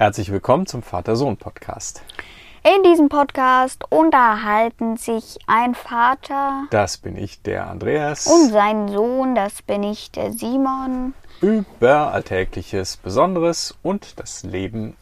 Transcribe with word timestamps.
Herzlich 0.00 0.32
willkommen 0.32 0.64
zum 0.64 0.82
Vater-Sohn-Podcast. 0.82 2.00
In 2.64 2.82
diesem 2.84 3.10
Podcast 3.10 3.84
unterhalten 3.90 4.96
sich 4.96 5.36
ein 5.46 5.74
Vater 5.74 6.62
Das 6.70 6.96
bin 6.96 7.18
ich, 7.18 7.42
der 7.42 7.66
Andreas, 7.66 8.26
und 8.26 8.48
sein 8.50 8.88
Sohn, 8.88 9.34
das 9.34 9.60
bin 9.60 9.82
ich, 9.82 10.10
der 10.10 10.32
Simon. 10.32 11.12
über 11.42 12.14
Alltägliches, 12.14 12.96
Besonderes 12.96 13.76
und 13.82 14.18
das 14.18 14.42
Leben 14.42 14.96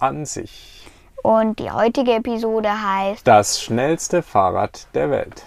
an 0.00 0.26
sich. 0.26 0.88
Und 1.22 1.60
die 1.60 1.70
heutige 1.70 2.14
Episode 2.14 2.68
heißt 2.68 3.24
Das 3.24 3.62
schnellste 3.62 4.24
Fahrrad 4.24 4.88
der 4.92 5.08
Welt. 5.12 5.44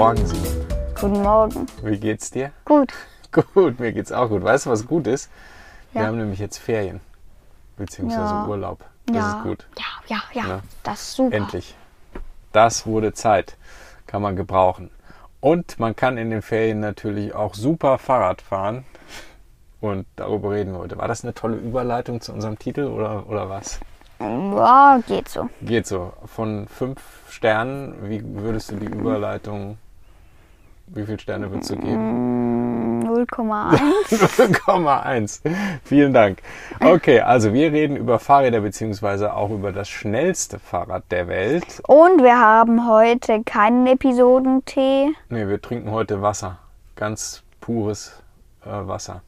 Morgen, 0.00 0.26
Simon. 0.26 0.66
Guten 0.98 1.22
Morgen. 1.22 1.66
Wie 1.82 1.98
geht's 1.98 2.30
dir? 2.30 2.52
Gut. 2.64 2.90
Gut, 3.52 3.78
mir 3.78 3.92
geht's 3.92 4.10
auch 4.10 4.30
gut. 4.30 4.42
Weißt 4.42 4.64
du, 4.64 4.70
was 4.70 4.86
gut 4.86 5.06
ist? 5.06 5.30
Wir 5.92 6.00
Ja. 6.00 6.08
haben 6.08 6.16
nämlich 6.16 6.38
jetzt 6.38 6.56
Ferien. 6.56 7.02
Beziehungsweise 7.76 8.32
Ja. 8.32 8.46
Urlaub. 8.46 8.82
Das 9.04 9.16
ja. 9.16 9.36
ist 9.36 9.42
gut. 9.42 9.66
Ja, 9.78 10.16
ja, 10.16 10.22
ja. 10.32 10.48
Ja. 10.48 10.60
Das 10.84 11.02
ist 11.02 11.16
super. 11.16 11.36
Endlich. 11.36 11.74
Das 12.50 12.86
wurde 12.86 13.12
Zeit. 13.12 13.58
Kann 14.06 14.22
man 14.22 14.36
gebrauchen. 14.36 14.90
Und 15.38 15.78
man 15.78 15.94
kann 15.94 16.16
in 16.16 16.30
den 16.30 16.40
Ferien 16.40 16.80
natürlich 16.80 17.34
auch 17.34 17.52
super 17.52 17.98
Fahrrad 17.98 18.40
fahren. 18.40 18.86
Und 19.82 20.06
darüber 20.16 20.52
reden 20.52 20.72
wir 20.72 20.78
heute. 20.78 20.96
War 20.96 21.08
das 21.08 21.24
eine 21.24 21.34
tolle 21.34 21.56
Überleitung 21.58 22.22
zu 22.22 22.32
unserem 22.32 22.58
Titel 22.58 22.84
oder, 22.84 23.28
oder 23.28 23.50
was? 23.50 23.78
Ja, 24.18 24.98
geht 25.06 25.28
so. 25.28 25.50
Geht 25.60 25.86
so. 25.86 26.14
Von 26.24 26.68
fünf 26.68 27.02
Sternen, 27.28 28.08
wie 28.08 28.22
würdest 28.24 28.70
du 28.70 28.76
die 28.76 28.86
Überleitung, 28.86 29.76
wie 30.94 31.06
viele 31.06 31.18
Sterne 31.18 31.50
würdest 31.50 31.70
du 31.70 31.76
geben? 31.76 33.00
Mm, 33.00 33.02
0,1. 33.06 33.78
0,1. 34.10 35.40
Vielen 35.84 36.12
Dank. 36.12 36.42
Okay, 36.80 37.20
also 37.20 37.52
wir 37.52 37.72
reden 37.72 37.96
über 37.96 38.18
Fahrräder 38.18 38.60
beziehungsweise 38.60 39.34
auch 39.34 39.50
über 39.50 39.72
das 39.72 39.88
schnellste 39.88 40.58
Fahrrad 40.58 41.04
der 41.10 41.28
Welt. 41.28 41.80
Und 41.86 42.22
wir 42.22 42.38
haben 42.38 42.88
heute 42.88 43.42
keinen 43.44 43.86
Episodentee. 43.86 45.10
Ne, 45.28 45.48
wir 45.48 45.60
trinken 45.60 45.90
heute 45.90 46.22
Wasser. 46.22 46.58
Ganz 46.96 47.42
pures 47.60 48.22
äh, 48.64 48.68
Wasser. 48.68 49.22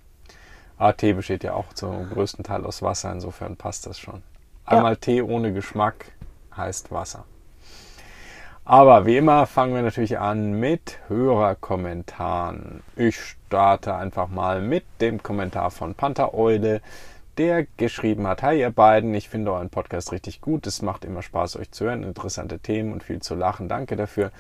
Ah, 0.79 0.93
Tee 0.93 1.13
besteht 1.13 1.45
ja 1.45 1.55
auch 1.55 1.73
zum 1.75 2.11
größten 2.11 2.45
Teil 2.45 2.65
aus 2.67 2.83
Wasser, 2.83 3.13
insofern 3.13 3.57
passt 3.57 3.87
das 3.87 3.99
schon. 4.01 4.23
Einmal 4.65 4.97
Tee 4.97 5.23
ohne 5.23 5.53
Geschmack 5.53 6.07
heißt 6.57 6.91
Wasser. 6.91 7.25
Aber 8.65 9.07
wie 9.07 9.17
immer 9.17 9.47
fangen 9.47 9.75
wir 9.75 9.83
natürlich 9.83 10.21
an 10.21 10.53
mit 10.53 11.01
Hörerkommentaren. 11.09 12.85
Ich 12.95 13.19
starte 13.19 13.97
einfach 13.97 14.29
mal 14.29 14.63
mit 14.63 14.85
dem 15.01 15.21
Kommentar 15.21 15.73
von 15.73 15.97
Panther 15.97 16.33
Eule, 16.33 16.81
der 17.39 17.67
geschrieben 17.77 18.25
hat: 18.29 18.45
Hi, 18.45 18.61
ihr 18.61 18.71
beiden, 18.71 19.15
ich 19.15 19.29
finde 19.29 19.53
euren 19.53 19.69
Podcast 19.69 20.13
richtig 20.13 20.41
gut. 20.41 20.69
Es 20.69 20.81
macht 20.81 21.05
immer 21.05 21.23
Spaß, 21.23 21.57
euch 21.57 21.73
zu 21.73 21.87
hören. 21.87 22.05
Interessante 22.05 22.61
Themen 22.61 22.93
und 22.93 23.03
viel 23.03 23.21
zu 23.21 23.35
lachen. 23.35 23.69
Danke 23.69 23.97
dafür. 23.97 24.31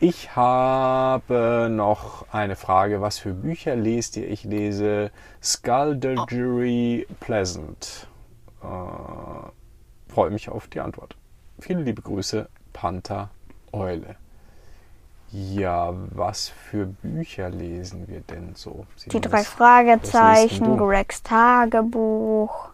Ich 0.00 0.36
habe 0.36 1.68
noch 1.70 2.26
eine 2.30 2.56
Frage. 2.56 3.00
Was 3.00 3.18
für 3.18 3.32
Bücher 3.32 3.74
lest 3.74 4.18
ihr? 4.18 4.28
Ich 4.28 4.44
lese 4.44 5.10
Skullduggery 5.42 7.06
Pleasant. 7.20 8.06
Äh, 8.62 10.12
freue 10.12 10.30
mich 10.30 10.50
auf 10.50 10.68
die 10.68 10.80
Antwort. 10.80 11.16
Viele 11.58 11.82
liebe 11.82 12.02
Grüße, 12.02 12.50
Panther 12.74 13.30
Eule. 13.72 14.16
Ja, 15.30 15.94
was 16.10 16.50
für 16.50 16.86
Bücher 16.86 17.48
lesen 17.48 18.06
wir 18.06 18.20
denn 18.20 18.54
so? 18.54 18.86
Die 19.06 19.10
Simon, 19.10 19.22
drei 19.22 19.42
Fragezeichen? 19.44 20.76
Gregs 20.76 21.22
Tagebuch. 21.22 22.68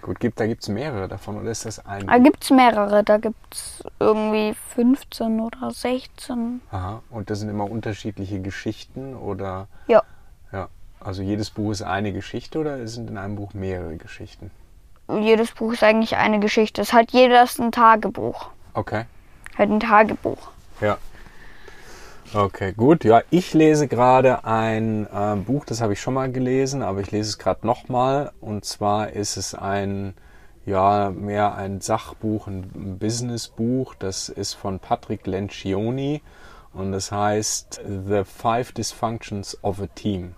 Gut, 0.00 0.18
gibt, 0.18 0.40
da 0.40 0.46
gibt 0.46 0.62
es 0.62 0.70
mehrere 0.70 1.08
davon 1.08 1.38
oder 1.38 1.50
ist 1.50 1.66
das 1.66 1.84
ein? 1.84 2.06
Da 2.06 2.16
gibt 2.16 2.42
es 2.42 2.50
mehrere. 2.50 3.04
Da 3.04 3.18
gibt 3.18 3.54
es 3.54 3.84
irgendwie 3.98 4.54
15 4.74 5.40
oder 5.40 5.70
16. 5.70 6.62
Aha, 6.70 7.02
und 7.10 7.28
das 7.28 7.40
sind 7.40 7.50
immer 7.50 7.70
unterschiedliche 7.70 8.40
Geschichten 8.40 9.14
oder? 9.14 9.68
Ja. 9.86 10.02
Ja, 10.52 10.68
also 11.00 11.20
jedes 11.20 11.50
Buch 11.50 11.72
ist 11.72 11.82
eine 11.82 12.14
Geschichte 12.14 12.58
oder 12.58 12.86
sind 12.88 13.10
in 13.10 13.18
einem 13.18 13.36
Buch 13.36 13.52
mehrere 13.52 13.96
Geschichten? 13.96 14.50
Jedes 15.20 15.52
Buch 15.52 15.74
ist 15.74 15.82
eigentlich 15.82 16.16
eine 16.16 16.40
Geschichte. 16.40 16.80
Es 16.80 16.94
hat 16.94 17.10
jedes 17.10 17.58
ein 17.58 17.72
Tagebuch. 17.72 18.48
Okay. 18.72 19.04
Halt 19.60 19.72
ein 19.72 19.80
Tagebuch. 19.80 20.48
Ja. 20.80 20.96
Okay, 22.32 22.72
gut. 22.72 23.04
Ja, 23.04 23.20
ich 23.28 23.52
lese 23.52 23.88
gerade 23.88 24.46
ein 24.46 25.06
äh, 25.12 25.36
Buch, 25.36 25.66
das 25.66 25.82
habe 25.82 25.92
ich 25.92 26.00
schon 26.00 26.14
mal 26.14 26.32
gelesen, 26.32 26.80
aber 26.80 27.00
ich 27.00 27.10
lese 27.10 27.28
es 27.28 27.38
gerade 27.38 27.66
nochmal. 27.66 28.32
Und 28.40 28.64
zwar 28.64 29.10
ist 29.10 29.36
es 29.36 29.54
ein, 29.54 30.14
ja, 30.64 31.10
mehr 31.10 31.56
ein 31.56 31.82
Sachbuch, 31.82 32.46
ein 32.46 32.96
Businessbuch. 32.98 33.94
Das 33.96 34.30
ist 34.30 34.54
von 34.54 34.78
Patrick 34.78 35.26
Lencioni 35.26 36.22
und 36.72 36.92
das 36.92 37.12
heißt 37.12 37.82
The 37.86 38.24
Five 38.24 38.72
Dysfunctions 38.72 39.62
of 39.62 39.82
a 39.82 39.88
Team. 39.88 40.36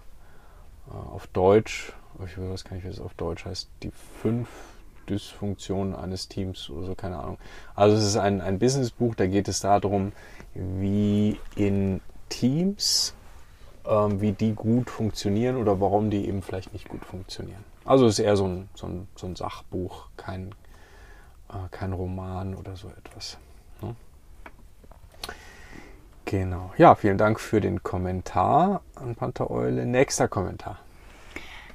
Äh, 0.88 1.14
auf 1.14 1.28
Deutsch, 1.28 1.92
ich 2.26 2.36
weiß 2.36 2.64
gar 2.64 2.74
nicht, 2.74 2.84
wie 2.84 2.90
es 2.90 3.00
auf 3.00 3.14
Deutsch 3.14 3.44
heißt, 3.44 3.68
die 3.84 3.92
fünf 4.20 4.48
Dysfunktionen 5.08 5.94
eines 5.94 6.28
Teams 6.28 6.70
oder 6.70 6.86
so, 6.86 6.94
keine 6.94 7.18
Ahnung. 7.18 7.38
Also 7.74 7.96
es 7.96 8.04
ist 8.04 8.16
ein, 8.16 8.40
ein 8.40 8.58
Businessbuch, 8.58 9.14
da 9.14 9.26
geht 9.26 9.48
es 9.48 9.60
darum, 9.60 10.12
wie 10.54 11.38
in 11.56 12.00
Teams, 12.28 13.14
ähm, 13.86 14.20
wie 14.20 14.32
die 14.32 14.54
gut 14.54 14.90
funktionieren 14.90 15.56
oder 15.56 15.80
warum 15.80 16.10
die 16.10 16.26
eben 16.26 16.42
vielleicht 16.42 16.72
nicht 16.72 16.88
gut 16.88 17.04
funktionieren. 17.04 17.64
Also 17.84 18.06
es 18.06 18.18
ist 18.18 18.24
eher 18.24 18.36
so 18.36 18.46
ein, 18.46 18.68
so 18.74 18.86
ein, 18.86 19.08
so 19.16 19.26
ein 19.26 19.36
Sachbuch, 19.36 20.06
kein, 20.16 20.54
äh, 21.48 21.68
kein 21.70 21.92
Roman 21.92 22.54
oder 22.54 22.76
so 22.76 22.88
etwas. 22.88 23.38
Ne? 23.80 23.94
Genau. 26.24 26.72
Ja, 26.78 26.94
vielen 26.94 27.18
Dank 27.18 27.40
für 27.40 27.60
den 27.60 27.82
Kommentar 27.82 28.82
an 28.94 29.16
Panther 29.16 29.50
Eule. 29.50 29.84
Nächster 29.84 30.28
Kommentar. 30.28 30.78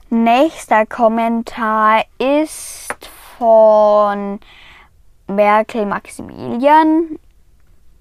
Nächster 0.10 0.86
Kommentar 0.86 2.06
ist 2.18 2.87
von 3.38 4.40
Merkel 5.28 5.86
Maximilian. 5.86 7.20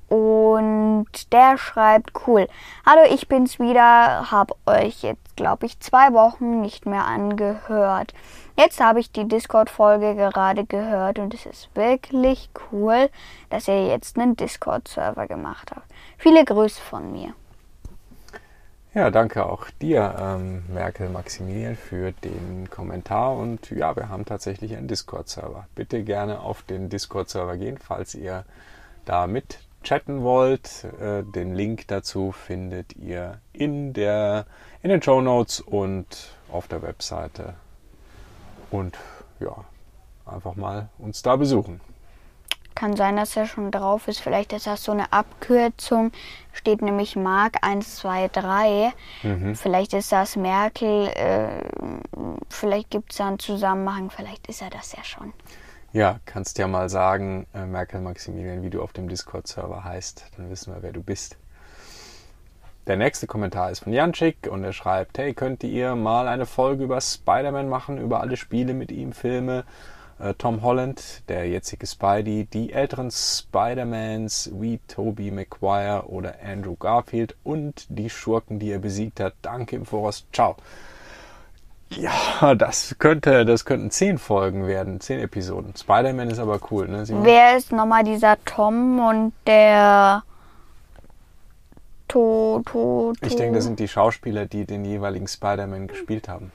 Und 0.08 1.32
der 1.32 1.58
schreibt, 1.58 2.12
cool. 2.26 2.46
Hallo, 2.86 3.02
ich 3.12 3.26
bin's 3.26 3.58
wieder. 3.58 4.30
Hab 4.30 4.52
euch 4.64 5.02
jetzt, 5.02 5.34
glaube 5.34 5.66
ich, 5.66 5.80
zwei 5.80 6.12
Wochen 6.12 6.60
nicht 6.60 6.86
mehr 6.86 7.04
angehört. 7.04 8.14
Jetzt 8.56 8.80
habe 8.80 9.00
ich 9.00 9.10
die 9.10 9.26
Discord-Folge 9.26 10.14
gerade 10.14 10.64
gehört 10.64 11.18
und 11.18 11.34
es 11.34 11.44
ist 11.44 11.68
wirklich 11.74 12.48
cool, 12.70 13.10
dass 13.50 13.68
ihr 13.68 13.88
jetzt 13.88 14.16
einen 14.16 14.36
Discord-Server 14.36 15.26
gemacht 15.26 15.72
habt. 15.74 15.90
Viele 16.18 16.44
Grüße 16.44 16.80
von 16.80 17.10
mir. 17.10 17.34
Ja, 18.96 19.10
danke 19.10 19.44
auch 19.44 19.68
dir, 19.82 20.16
ähm, 20.18 20.62
Merkel 20.72 21.10
Maximilian, 21.10 21.76
für 21.76 22.12
den 22.12 22.70
Kommentar. 22.70 23.36
Und 23.36 23.70
ja, 23.70 23.94
wir 23.94 24.08
haben 24.08 24.24
tatsächlich 24.24 24.74
einen 24.74 24.88
Discord-Server. 24.88 25.66
Bitte 25.74 26.02
gerne 26.02 26.40
auf 26.40 26.62
den 26.62 26.88
Discord-Server 26.88 27.58
gehen, 27.58 27.76
falls 27.76 28.14
ihr 28.14 28.46
da 29.04 29.26
mit 29.26 29.58
chatten 29.82 30.22
wollt. 30.22 30.84
Äh, 30.98 31.24
den 31.24 31.54
Link 31.54 31.86
dazu 31.88 32.32
findet 32.32 32.96
ihr 32.96 33.38
in, 33.52 33.92
der, 33.92 34.46
in 34.82 34.88
den 34.88 35.02
Show 35.02 35.20
Notes 35.20 35.60
und 35.60 36.34
auf 36.50 36.66
der 36.66 36.80
Webseite. 36.80 37.52
Und 38.70 38.96
ja, 39.40 39.56
einfach 40.24 40.56
mal 40.56 40.88
uns 40.96 41.20
da 41.20 41.36
besuchen. 41.36 41.82
Kann 42.76 42.94
sein, 42.94 43.16
dass 43.16 43.36
er 43.36 43.46
schon 43.46 43.72
drauf 43.72 44.06
ist. 44.06 44.20
Vielleicht 44.20 44.52
ist 44.52 44.66
das 44.66 44.84
so 44.84 44.92
eine 44.92 45.12
Abkürzung. 45.12 46.12
Steht 46.52 46.82
nämlich 46.82 47.16
Mark 47.16 47.56
123. 47.62 48.92
Mhm. 49.22 49.56
Vielleicht 49.56 49.94
ist 49.94 50.12
das 50.12 50.36
Merkel. 50.36 51.08
Äh, 51.08 51.62
vielleicht 52.50 52.90
gibt 52.90 53.10
es 53.12 53.18
da 53.18 53.28
einen 53.28 53.38
Zusammenhang. 53.38 54.10
Vielleicht 54.10 54.46
ist 54.46 54.60
er 54.60 54.70
das 54.70 54.92
ja 54.92 55.02
schon. 55.02 55.32
Ja, 55.92 56.20
kannst 56.26 56.58
ja 56.58 56.68
mal 56.68 56.90
sagen, 56.90 57.46
äh, 57.54 57.64
Merkel 57.64 58.02
Maximilian, 58.02 58.62
wie 58.62 58.68
du 58.68 58.82
auf 58.82 58.92
dem 58.92 59.08
Discord-Server 59.08 59.82
heißt. 59.82 60.26
Dann 60.36 60.50
wissen 60.50 60.74
wir, 60.74 60.82
wer 60.82 60.92
du 60.92 61.02
bist. 61.02 61.38
Der 62.86 62.98
nächste 62.98 63.26
Kommentar 63.26 63.70
ist 63.70 63.80
von 63.80 63.92
Janschik 63.94 64.48
und 64.50 64.62
er 64.62 64.74
schreibt, 64.74 65.16
hey, 65.16 65.32
könnt 65.32 65.64
ihr 65.64 65.96
mal 65.96 66.28
eine 66.28 66.44
Folge 66.44 66.84
über 66.84 67.00
Spider-Man 67.00 67.70
machen, 67.70 67.98
über 67.98 68.20
alle 68.20 68.36
Spiele 68.36 68.74
mit 68.74 68.92
ihm, 68.92 69.12
Filme? 69.12 69.64
Äh, 70.18 70.34
Tom 70.34 70.62
Holland, 70.62 71.22
der 71.28 71.48
jetzige 71.48 71.86
Spidey, 71.86 72.46
die 72.46 72.72
älteren 72.72 73.10
Spider-Mans 73.10 74.50
wie 74.54 74.80
Tobey 74.88 75.30
Maguire 75.30 76.04
oder 76.08 76.36
Andrew 76.44 76.74
Garfield 76.76 77.36
und 77.44 77.86
die 77.88 78.08
Schurken, 78.08 78.58
die 78.58 78.70
er 78.70 78.78
besiegt 78.78 79.20
hat. 79.20 79.34
Danke 79.42 79.76
im 79.76 79.84
Voraus. 79.84 80.26
Ciao. 80.32 80.56
Ja, 81.90 82.54
das 82.56 82.96
könnte, 82.98 83.44
das 83.44 83.64
könnten 83.64 83.90
zehn 83.90 84.18
Folgen 84.18 84.66
werden, 84.66 85.00
zehn 85.00 85.20
Episoden. 85.20 85.74
Spider-Man 85.76 86.30
ist 86.30 86.38
aber 86.38 86.58
cool, 86.70 86.88
ne? 86.88 87.06
Simon? 87.06 87.24
Wer 87.24 87.56
ist 87.56 87.70
nochmal 87.70 88.02
dieser 88.02 88.36
Tom 88.44 88.98
und 88.98 89.32
der 89.46 90.24
To, 92.08 92.62
To, 92.64 93.12
to. 93.20 93.26
Ich 93.26 93.36
denke, 93.36 93.56
das 93.56 93.64
sind 93.64 93.80
die 93.80 93.88
Schauspieler, 93.88 94.46
die 94.46 94.64
den 94.64 94.84
jeweiligen 94.84 95.26
Spider-Man 95.26 95.88
gespielt 95.88 96.28
haben. 96.28 96.52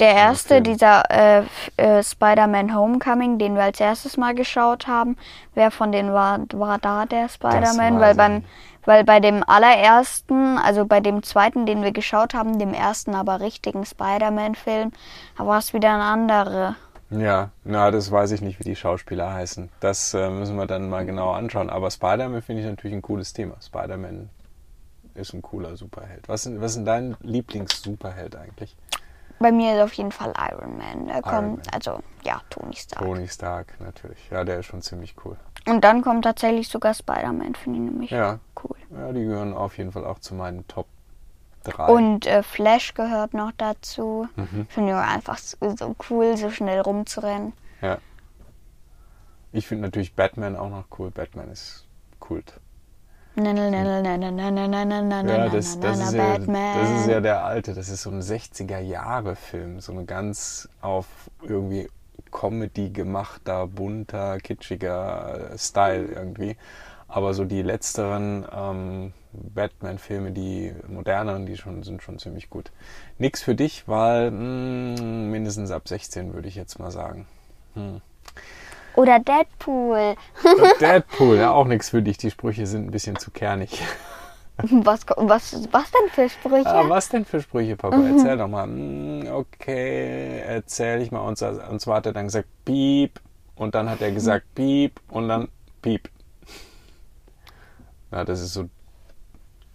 Der 0.00 0.12
erste, 0.12 0.54
Film. 0.54 0.64
dieser 0.64 1.02
äh, 1.10 1.44
äh, 1.76 2.02
Spider-Man 2.02 2.74
Homecoming, 2.74 3.38
den 3.38 3.54
wir 3.54 3.62
als 3.62 3.78
erstes 3.78 4.16
mal 4.16 4.34
geschaut 4.34 4.88
haben. 4.88 5.16
Wer 5.54 5.70
von 5.70 5.92
denen 5.92 6.12
war, 6.12 6.40
war 6.54 6.78
da 6.78 7.06
der 7.06 7.28
Spider-Man? 7.28 8.00
Weil 8.00 8.16
beim, 8.16 8.44
weil 8.84 9.04
bei 9.04 9.20
dem 9.20 9.44
allerersten, 9.46 10.58
also 10.58 10.84
bei 10.84 10.98
dem 10.98 11.22
zweiten, 11.22 11.64
den 11.64 11.82
wir 11.82 11.92
geschaut 11.92 12.34
haben, 12.34 12.58
dem 12.58 12.74
ersten 12.74 13.14
aber 13.14 13.40
richtigen 13.40 13.86
Spider-Man-Film, 13.86 14.90
da 15.38 15.46
war 15.46 15.58
es 15.58 15.72
wieder 15.72 15.94
ein 15.94 16.00
anderer. 16.00 16.74
Ja, 17.10 17.50
na, 17.62 17.92
das 17.92 18.10
weiß 18.10 18.32
ich 18.32 18.40
nicht, 18.40 18.58
wie 18.58 18.64
die 18.64 18.74
Schauspieler 18.74 19.32
heißen. 19.32 19.68
Das 19.78 20.12
äh, 20.14 20.28
müssen 20.28 20.56
wir 20.56 20.66
dann 20.66 20.88
mal 20.88 21.06
genauer 21.06 21.36
anschauen. 21.36 21.70
Aber 21.70 21.90
Spider-Man 21.92 22.42
finde 22.42 22.62
ich 22.62 22.68
natürlich 22.68 22.96
ein 22.96 23.02
cooles 23.02 23.32
Thema. 23.32 23.54
Spider-Man 23.60 24.28
ist 25.14 25.32
ein 25.32 25.42
cooler 25.42 25.76
Superheld. 25.76 26.28
Was 26.28 26.46
ist 26.46 26.60
was 26.60 26.72
ist 26.72 26.78
denn 26.78 26.84
dein 26.84 27.16
Lieblings-Superheld 27.20 28.34
eigentlich? 28.34 28.74
Bei 29.44 29.52
mir 29.52 29.74
ist 29.76 29.82
auf 29.82 29.92
jeden 29.92 30.10
Fall 30.10 30.32
Iron 30.50 30.78
Man. 30.78 31.08
Iron 31.10 31.20
kommt, 31.22 31.56
Man. 31.58 31.74
also 31.74 32.00
ja, 32.22 32.40
Tony 32.48 32.74
Stark. 32.74 33.02
Tony 33.02 33.28
Stark, 33.28 33.78
natürlich. 33.78 34.30
Ja, 34.30 34.42
der 34.42 34.60
ist 34.60 34.64
schon 34.64 34.80
ziemlich 34.80 35.14
cool. 35.22 35.36
Und 35.66 35.84
dann 35.84 36.00
kommt 36.00 36.24
tatsächlich 36.24 36.66
sogar 36.66 36.94
Spider-Man, 36.94 37.54
finde 37.54 37.78
ich 37.78 37.84
nämlich 37.84 38.10
Ja, 38.10 38.38
cool. 38.62 38.74
ja, 38.88 39.12
die 39.12 39.22
gehören 39.22 39.52
auf 39.52 39.76
jeden 39.76 39.92
Fall 39.92 40.06
auch 40.06 40.18
zu 40.18 40.34
meinen 40.34 40.66
Top 40.66 40.86
3. 41.64 41.92
Und 41.92 42.26
äh, 42.26 42.42
Flash 42.42 42.94
gehört 42.94 43.34
noch 43.34 43.52
dazu. 43.58 44.28
Mhm. 44.36 44.66
Finde 44.70 44.92
ich 44.92 44.96
einfach 44.96 45.36
so, 45.36 45.56
so 45.76 45.94
cool, 46.08 46.38
so 46.38 46.48
schnell 46.50 46.80
rumzurennen. 46.80 47.52
Ja. 47.82 47.98
Ich 49.52 49.66
finde 49.66 49.82
natürlich 49.82 50.14
Batman 50.14 50.56
auch 50.56 50.70
noch 50.70 50.84
cool. 50.98 51.10
Batman 51.10 51.50
ist 51.50 51.84
Kult. 52.18 52.60
Ja, 55.28 55.48
das, 55.48 55.80
das, 55.80 55.98
ist 56.00 56.14
ja, 56.14 56.38
das 56.38 57.00
ist 57.00 57.08
ja 57.08 57.20
der 57.20 57.44
alte. 57.44 57.74
Das 57.74 57.88
ist 57.88 58.02
so 58.02 58.10
ein 58.10 58.20
60er-Jahre-Film. 58.20 59.80
So 59.80 59.92
ein 59.92 60.06
ganz 60.06 60.68
auf 60.80 61.06
irgendwie 61.42 61.88
Comedy 62.30 62.90
gemachter, 62.90 63.66
bunter, 63.66 64.38
kitschiger 64.38 65.50
Style 65.56 66.06
irgendwie. 66.06 66.56
Aber 67.08 67.34
so 67.34 67.44
die 67.44 67.62
letzteren 67.62 68.44
ähm, 68.52 69.12
Batman-Filme, 69.32 70.32
die 70.32 70.72
moderneren, 70.88 71.46
die 71.46 71.56
schon, 71.56 71.82
sind 71.82 72.02
schon 72.02 72.18
ziemlich 72.18 72.50
gut. 72.50 72.72
Nix 73.18 73.42
für 73.42 73.54
dich, 73.54 73.86
weil 73.86 74.30
mh, 74.30 75.00
mindestens 75.02 75.70
ab 75.70 75.88
16 75.88 76.34
würde 76.34 76.48
ich 76.48 76.54
jetzt 76.56 76.78
mal 76.78 76.90
sagen. 76.90 77.26
Hm. 77.74 78.00
Oder 78.96 79.18
Deadpool. 79.18 80.14
Deadpool, 80.80 81.36
ja 81.36 81.50
auch 81.50 81.66
nichts 81.66 81.90
für 81.90 82.02
dich. 82.02 82.16
Die 82.18 82.30
Sprüche 82.30 82.66
sind 82.66 82.86
ein 82.86 82.90
bisschen 82.90 83.16
zu 83.16 83.30
kernig. 83.30 83.82
Was, 84.56 85.04
was, 85.16 85.68
was 85.72 85.90
denn 85.90 86.10
für 86.10 86.28
Sprüche? 86.28 86.66
Ah, 86.66 86.88
was 86.88 87.08
denn 87.08 87.24
für 87.24 87.40
Sprüche, 87.40 87.76
Papa? 87.76 88.00
Erzähl 88.00 88.36
doch 88.36 88.46
mal. 88.46 88.64
Hm, 88.64 89.26
okay, 89.32 90.42
erzähl 90.46 91.02
ich 91.02 91.10
mal. 91.10 91.20
Und, 91.20 91.42
und 91.42 91.80
zwar 91.80 91.96
hat 91.96 92.06
er 92.06 92.12
dann 92.12 92.26
gesagt, 92.26 92.48
piep. 92.64 93.20
Und 93.56 93.74
dann 93.74 93.90
hat 93.90 94.00
er 94.00 94.12
gesagt, 94.12 94.46
piep. 94.54 95.00
Und 95.08 95.28
dann 95.28 95.48
piep. 95.82 96.08
Ja, 98.12 98.24
das 98.24 98.40
ist 98.40 98.54
so 98.54 98.68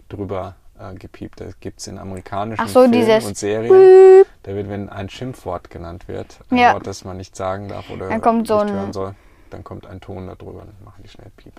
drüber 0.07 0.55
äh, 0.79 0.93
gepiept. 0.95 1.41
Das 1.41 1.59
gibt 1.59 1.81
es 1.81 1.87
in 1.87 1.97
amerikanischen 1.97 2.65
so, 2.67 2.83
Filmen 2.83 3.23
und 3.25 3.37
Serien. 3.37 4.25
Da 4.43 4.53
wird, 4.55 4.69
wenn 4.69 4.89
ein 4.89 5.09
Schimpfwort 5.09 5.69
genannt 5.69 6.07
wird, 6.07 6.39
ein 6.49 6.57
Ja. 6.57 6.73
Wort, 6.73 6.87
das 6.87 7.03
man 7.03 7.17
nicht 7.17 7.35
sagen 7.35 7.67
darf 7.67 7.89
oder 7.89 8.07
Dann 8.09 8.21
kommt 8.21 8.47
so 8.47 8.63
nicht 8.63 8.71
ein- 8.73 8.79
hören 8.79 8.93
soll, 8.93 9.15
dann 9.49 9.63
kommt 9.63 9.85
ein 9.85 9.99
Ton 9.99 10.27
da 10.27 10.35
drüber 10.35 10.61
und 10.61 10.67
dann 10.67 10.83
machen 10.85 11.03
die 11.03 11.09
schnell 11.09 11.31
piep. 11.35 11.53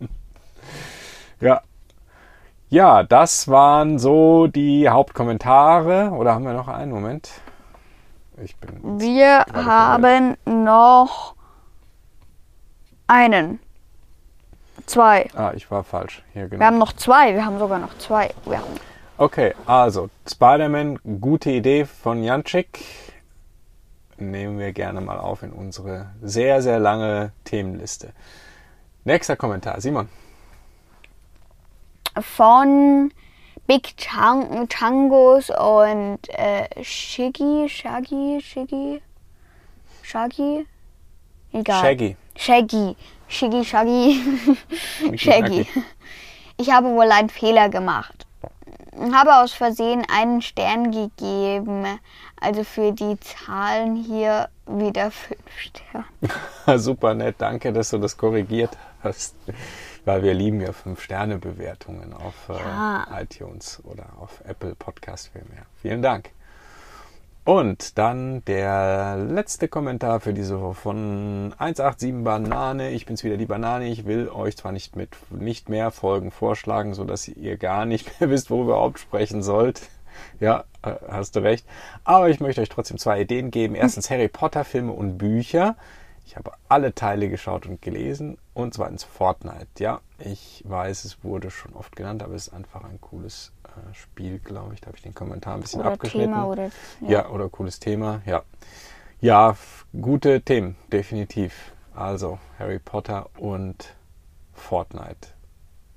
ja. 1.40 1.60
Ja, 2.70 3.02
das 3.02 3.48
waren 3.48 3.98
so 3.98 4.46
die 4.46 4.88
Hauptkommentare. 4.88 6.10
Oder 6.12 6.34
haben 6.34 6.44
wir 6.44 6.52
noch 6.52 6.68
einen 6.68 6.92
Moment? 6.92 7.30
Ich 8.42 8.56
bin. 8.56 9.00
Wir 9.00 9.44
haben 9.52 10.36
noch 10.44 11.34
einen. 13.08 13.58
Zwei. 14.86 15.28
Ah, 15.34 15.52
ich 15.54 15.70
war 15.70 15.82
falsch. 15.84 16.22
Hier, 16.32 16.48
genau. 16.48 16.60
Wir 16.60 16.66
haben 16.66 16.78
noch 16.78 16.92
zwei. 16.92 17.34
Wir 17.34 17.44
haben 17.44 17.58
sogar 17.58 17.78
noch 17.80 17.98
zwei. 17.98 18.32
Wir 18.44 18.58
haben 18.58 18.74
Okay, 19.20 19.52
also 19.66 20.08
Spider-Man, 20.26 20.98
gute 21.20 21.50
Idee 21.50 21.84
von 21.84 22.24
Janczyk. 22.24 22.78
Nehmen 24.16 24.58
wir 24.58 24.72
gerne 24.72 25.02
mal 25.02 25.18
auf 25.18 25.42
in 25.42 25.52
unsere 25.52 26.14
sehr, 26.22 26.62
sehr 26.62 26.78
lange 26.78 27.30
Themenliste. 27.44 28.14
Nächster 29.04 29.36
Kommentar, 29.36 29.78
Simon. 29.82 30.08
von 32.18 33.12
Big 33.66 33.94
Tang 33.98 34.66
Tangos 34.70 35.50
und 35.50 36.20
äh, 36.30 36.82
Shiggy, 36.82 37.68
Shaggy, 37.68 38.40
Shiggy, 38.40 39.02
Shaggy, 40.02 40.66
egal. 41.52 41.82
Shaggy. 41.82 42.16
Shaggy, 42.36 42.96
Shiggy, 43.28 43.64
Shaggy, 43.66 44.22
Shaggy. 45.18 45.66
Ich 46.56 46.70
habe 46.72 46.88
wohl 46.88 47.12
einen 47.12 47.28
Fehler 47.28 47.68
gemacht. 47.68 48.26
Habe 49.12 49.36
aus 49.36 49.52
Versehen 49.52 50.04
einen 50.12 50.42
Stern 50.42 50.90
gegeben. 50.90 51.86
Also 52.40 52.64
für 52.64 52.92
die 52.92 53.18
Zahlen 53.20 53.96
hier 53.96 54.48
wieder 54.66 55.10
fünf 55.10 55.40
Sterne. 55.56 56.04
Super 56.80 57.14
nett, 57.14 57.36
danke, 57.38 57.72
dass 57.72 57.90
du 57.90 57.98
das 57.98 58.16
korrigiert 58.16 58.76
hast. 59.02 59.34
Weil 60.04 60.22
wir 60.22 60.32
lieben 60.32 60.60
ja 60.62 60.70
5-Sterne-Bewertungen 60.70 62.14
auf 62.14 62.48
äh, 62.48 62.54
Ja. 62.58 63.06
iTunes 63.20 63.82
oder 63.84 64.06
auf 64.18 64.40
Apple 64.46 64.74
Podcast 64.74 65.28
vielmehr. 65.32 65.66
Vielen 65.82 66.00
Dank. 66.00 66.30
Und 67.50 67.98
dann 67.98 68.44
der 68.44 69.16
letzte 69.16 69.66
Kommentar 69.66 70.20
für 70.20 70.32
diese 70.32 70.60
Woche 70.60 70.74
von 70.74 71.52
187 71.58 72.22
Banane. 72.22 72.90
Ich 72.90 73.06
bin's 73.06 73.24
wieder, 73.24 73.36
die 73.36 73.46
Banane. 73.46 73.88
Ich 73.88 74.06
will 74.06 74.28
euch 74.28 74.56
zwar 74.56 74.70
nicht 74.70 74.94
mit 74.94 75.16
nicht 75.32 75.68
mehr 75.68 75.90
Folgen 75.90 76.30
vorschlagen, 76.30 76.94
sodass 76.94 77.26
ihr 77.26 77.56
gar 77.56 77.86
nicht 77.86 78.20
mehr 78.20 78.30
wisst, 78.30 78.50
worüber 78.50 78.74
ihr 78.74 78.76
überhaupt 78.76 79.00
sprechen 79.00 79.42
sollt. 79.42 79.82
Ja, 80.38 80.62
äh, 80.82 80.94
hast 81.08 81.34
du 81.34 81.40
recht. 81.40 81.66
Aber 82.04 82.30
ich 82.30 82.38
möchte 82.38 82.60
euch 82.60 82.68
trotzdem 82.68 82.98
zwei 82.98 83.22
Ideen 83.22 83.50
geben. 83.50 83.74
Erstens 83.74 84.10
Harry 84.10 84.28
Potter 84.28 84.64
Filme 84.64 84.92
und 84.92 85.18
Bücher. 85.18 85.74
Ich 86.24 86.36
habe 86.36 86.52
alle 86.68 86.94
Teile 86.94 87.28
geschaut 87.28 87.66
und 87.66 87.82
gelesen. 87.82 88.38
Und 88.54 88.74
zweitens 88.74 89.02
Fortnite. 89.02 89.66
Ja, 89.80 90.02
ich 90.20 90.62
weiß, 90.68 91.04
es 91.04 91.24
wurde 91.24 91.50
schon 91.50 91.74
oft 91.74 91.96
genannt, 91.96 92.22
aber 92.22 92.34
es 92.34 92.46
ist 92.46 92.54
einfach 92.54 92.84
ein 92.84 93.00
cooles 93.00 93.50
Spiel, 93.92 94.38
glaube 94.38 94.74
ich. 94.74 94.80
Da 94.80 94.88
habe 94.88 94.96
ich 94.96 95.02
den 95.02 95.14
Kommentar 95.14 95.54
ein 95.54 95.60
bisschen 95.60 95.80
Oder 95.80 95.92
abgeschnitten. 95.92 96.30
Thema 96.32 96.46
oder 96.46 96.70
Ja. 97.00 97.28
oder 97.28 97.48
cooles 97.48 97.78
Thema, 97.80 98.22
ja. 98.26 98.42
Ja, 99.20 99.56
gute 100.00 100.40
Themen, 100.40 100.76
definitiv. 100.92 101.72
Also 101.94 102.38
Harry 102.58 102.78
Potter 102.78 103.28
und 103.36 103.94
Fortnite. 104.54 105.28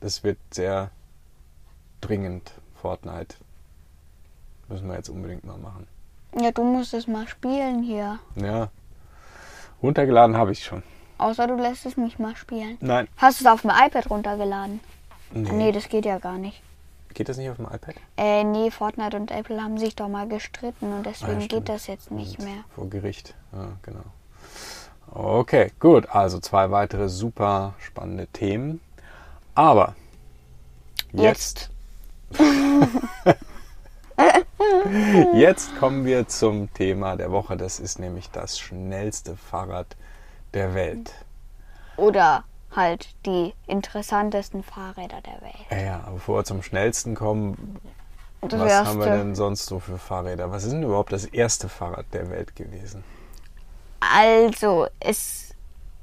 Das 0.02 0.24
wird 0.24 0.38
sehr 0.52 0.92
dringend, 2.02 2.52
Fortnite. 2.82 3.36
Müssen 4.68 4.88
wir 4.90 4.96
jetzt 4.96 5.10
unbedingt 5.10 5.44
mal 5.46 5.58
machen. 5.58 5.88
Ja, 6.40 6.52
du 6.52 6.64
musst 6.64 6.94
es 6.94 7.08
mal 7.08 7.28
spielen 7.28 7.84
hier. 7.84 8.20
Ja. 8.36 8.70
Runtergeladen 9.82 10.36
habe 10.36 10.52
ich 10.52 10.64
schon. 10.64 10.84
Außer 11.18 11.48
du 11.48 11.56
lässt 11.56 11.86
es 11.86 11.96
mich 11.96 12.20
mal 12.20 12.36
spielen. 12.36 12.78
Nein. 12.82 13.08
Hast 13.18 13.40
du 13.40 13.46
es 13.46 13.52
auf 13.52 13.62
dem 13.62 13.70
iPad 13.72 14.10
runtergeladen? 14.10 14.80
Nee. 15.32 15.52
Nee, 15.52 15.72
das 15.72 15.88
geht 15.90 16.06
ja 16.06 16.18
gar 16.20 16.38
nicht. 16.38 16.62
Geht 17.14 17.30
das 17.30 17.38
nicht 17.38 17.50
auf 17.50 17.58
dem 17.58 17.66
iPad? 17.66 17.96
Äh, 18.18 18.44
nee, 18.44 18.72
Fortnite 18.72 19.16
und 19.18 19.32
Apple 19.32 19.62
haben 19.62 19.78
sich 19.78 19.96
doch 19.96 20.08
mal 20.10 20.28
gestritten 20.28 20.92
und 20.94 21.06
deswegen 21.06 21.38
Ah, 21.38 21.42
ja, 21.42 21.48
geht 21.48 21.70
das 21.70 21.88
jetzt 21.88 22.12
nicht 22.12 22.40
mehr. 22.40 22.64
Vor 22.76 22.90
Gericht. 22.90 23.36
Ja, 23.52 23.68
genau. 23.84 24.04
Okay, 25.12 25.72
gut. 25.80 26.10
Also 26.10 26.40
zwei 26.40 26.72
weitere 26.72 27.08
super 27.08 27.76
spannende 27.80 28.28
Themen. 28.28 28.80
Aber 29.54 29.96
jetzt, 31.12 31.70
jetzt 35.34 35.76
kommen 35.78 36.06
wir 36.06 36.28
zum 36.28 36.74
Thema 36.74 37.16
der 37.16 37.32
Woche. 37.32 37.58
Das 37.58 37.80
ist 37.80 38.00
nämlich 38.00 38.32
das 38.32 38.58
schnellste 38.58 39.36
Fahrrad 39.36 39.96
der 40.56 40.74
Welt. 40.74 41.14
Oder 41.96 42.44
halt 42.76 43.16
die 43.26 43.54
interessantesten 43.68 44.64
Fahrräder 44.64 45.22
der 45.22 45.42
Welt. 45.42 45.66
Ja, 45.72 45.78
Ja, 45.78 46.10
bevor 46.14 46.38
wir 46.40 46.44
zum 46.44 46.62
schnellsten 46.64 47.16
kommen, 47.16 47.80
Das 48.42 48.60
was 48.60 48.72
erste. 48.72 48.88
haben 48.90 49.00
wir 49.00 49.06
denn 49.12 49.36
sonst 49.36 49.66
so 49.66 49.80
für 49.80 49.98
Fahrräder? 49.98 50.52
Was 50.52 50.64
ist 50.64 50.74
denn 50.74 50.84
überhaupt 50.84 51.12
das 51.14 51.26
erste 51.26 51.70
Fahrrad 51.70 52.06
der 52.14 52.30
Welt 52.30 52.56
gewesen? 52.56 53.04
Also, 54.00 54.88
es, 55.00 55.54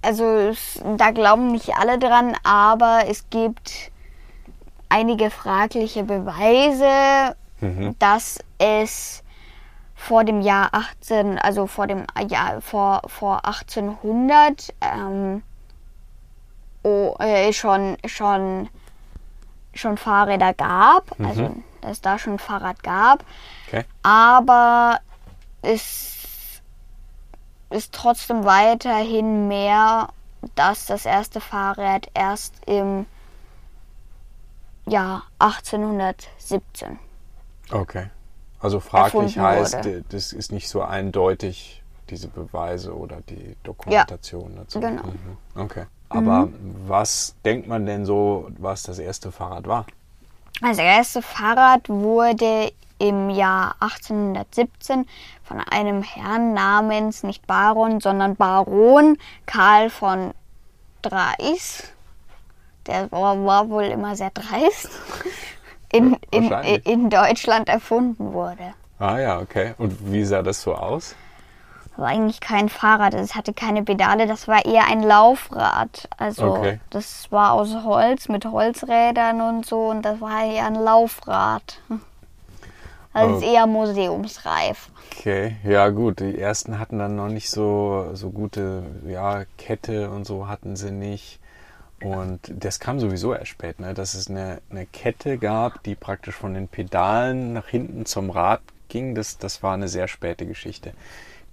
also 0.03 0.25
es, 0.25 0.81
da 0.97 1.11
glauben 1.11 1.49
nicht 1.53 1.75
alle 1.77 1.99
dran, 1.99 2.35
aber 2.45 3.03
es 3.09 3.29
gibt 3.31 3.91
einige 4.89 5.31
fragliche 5.31 6.03
Beweise, 6.05 7.37
Mhm. 7.61 7.95
dass 7.99 8.39
es 8.57 9.23
vor 9.95 10.25
dem 10.25 10.41
Jahr 10.41 10.71
18, 10.73 11.39
also 11.39 11.67
vor 11.67 11.87
dem 11.87 12.07
Jahr 12.27 12.63
vor, 12.63 13.03
vor 13.07 13.45
1800 13.45 14.73
ähm, 14.81 15.43
oh, 16.83 17.15
äh, 17.19 17.53
schon, 17.53 17.97
schon, 18.07 18.69
schon 19.75 19.97
Fahrräder 19.97 20.55
gab, 20.55 21.19
Mhm. 21.19 21.27
also 21.27 21.57
dass 21.81 21.91
es 21.93 22.01
da 22.01 22.19
schon 22.19 22.35
ein 22.35 22.39
Fahrrad 22.39 22.83
gab, 22.83 23.25
Okay. 23.69 23.85
aber 24.03 24.99
es 25.63 26.61
ist 27.71 27.93
trotzdem 27.93 28.45
weiterhin 28.45 29.49
mehr, 29.49 30.09
dass 30.55 30.87
das 30.87 31.07
erste 31.07 31.41
Fahrrad 31.41 32.09
erst 32.15 32.55
im 32.67 33.07
Jahr 34.87 35.25
1817. 35.39 36.99
Okay. 37.71 38.11
Also 38.59 38.81
fraglich 38.81 39.39
heißt, 39.39 39.75
wurde. 39.85 40.03
das 40.09 40.33
ist 40.33 40.53
nicht 40.53 40.69
so 40.69 40.83
eindeutig, 40.83 41.83
diese 42.11 42.29
Beweise 42.29 42.95
oder 42.97 43.21
die 43.23 43.57
Dokumentation 43.63 44.57
dazu. 44.57 44.81
genau. 44.81 45.05
Mhm. 45.05 45.37
Okay. 45.55 45.87
Aber 46.11 46.49
was 46.87 47.37
denkt 47.45 47.69
man 47.69 47.87
denn 47.87 48.05
so, 48.05 48.49
was 48.59 48.83
das 48.83 48.99
erste 48.99 49.31
Fahrrad 49.33 49.67
war? 49.67 49.87
Das 50.61 50.79
erste 50.79 51.23
Fahrrad 51.23 51.89
wurde 51.89 52.73
im 52.99 53.31
Jahr 53.31 53.77
1817 53.81 55.07
von 55.43 55.61
einem 55.61 56.03
Herrn 56.03 56.53
namens 56.53 57.23
nicht 57.23 57.47
Baron, 57.47 58.01
sondern 58.01 58.37
Baron 58.37 59.17
Karl 59.47 59.89
von 59.89 60.33
Dreis. 61.01 61.85
Der 62.87 63.11
war, 63.11 63.43
war 63.45 63.71
wohl 63.71 63.85
immer 63.85 64.17
sehr 64.17 64.31
dreist. 64.31 64.91
In, 65.93 66.17
in, 66.31 66.53
in 66.53 67.11
Deutschland 67.11 67.69
erfunden 67.69 68.33
wurde. 68.33 68.75
Ah 69.01 69.19
ja, 69.19 69.41
okay. 69.41 69.75
Und 69.77 70.13
wie 70.13 70.23
sah 70.23 70.41
das 70.41 70.63
so 70.63 70.73
aus? 70.73 71.17
War 72.01 72.09
eigentlich 72.09 72.41
kein 72.41 72.69
Fahrrad, 72.69 73.15
es 73.15 73.35
hatte 73.35 73.53
keine 73.55 73.83
Pedale, 73.85 74.27
das 74.27 74.49
war 74.49 74.65
eher 74.65 74.87
ein 74.87 75.03
Laufrad. 75.03 76.09
Also 76.19 76.47
Okay. 76.47 76.81
das 76.91 77.31
war 77.33 77.53
aus 77.53 77.75
Holz 77.85 78.29
mit 78.29 78.45
Holzrädern 78.47 79.41
und 79.41 79.67
so 79.67 79.89
und 79.91 80.03
das 80.03 80.21
war 80.21 80.45
eher 80.45 80.67
ein 80.67 80.75
Laufrad. 80.77 81.81
Also 83.13 83.35
es 83.37 83.43
ist 83.43 83.49
Oh. 83.49 83.49
eher 83.49 83.67
museumsreif. 83.67 84.89
Okay, 85.13 85.57
ja 85.65 85.89
gut, 85.91 86.21
die 86.21 86.39
ersten 86.39 86.79
hatten 86.79 86.99
dann 86.99 87.17
noch 87.17 87.29
nicht 87.29 87.51
so, 87.51 88.11
so 88.15 88.31
gute 88.31 88.85
ja, 89.07 89.45
Kette 89.59 90.11
und 90.11 90.25
so 90.27 90.49
hatten 90.49 90.77
sie 90.77 90.93
nicht. 90.93 91.41
Und 92.01 92.41
das 92.55 92.81
kam 92.81 93.01
sowieso 93.01 93.35
erst 93.35 93.49
spät, 93.49 93.81
ne? 93.81 93.95
dass 93.95 94.15
es 94.15 94.29
eine, 94.31 94.63
eine 94.71 94.87
Kette 94.87 95.39
gab, 95.39 95.83
die 95.85 95.97
praktisch 95.97 96.37
von 96.37 96.55
den 96.55 96.69
Pedalen 96.69 97.53
nach 97.55 97.69
hinten 97.69 98.07
zum 98.07 98.31
Rad 98.31 98.63
ging. 98.89 99.15
Das, 99.15 99.39
das 99.39 99.63
war 99.63 99.75
eine 99.75 99.89
sehr 99.89 100.09
späte 100.09 100.47
Geschichte. 100.47 100.95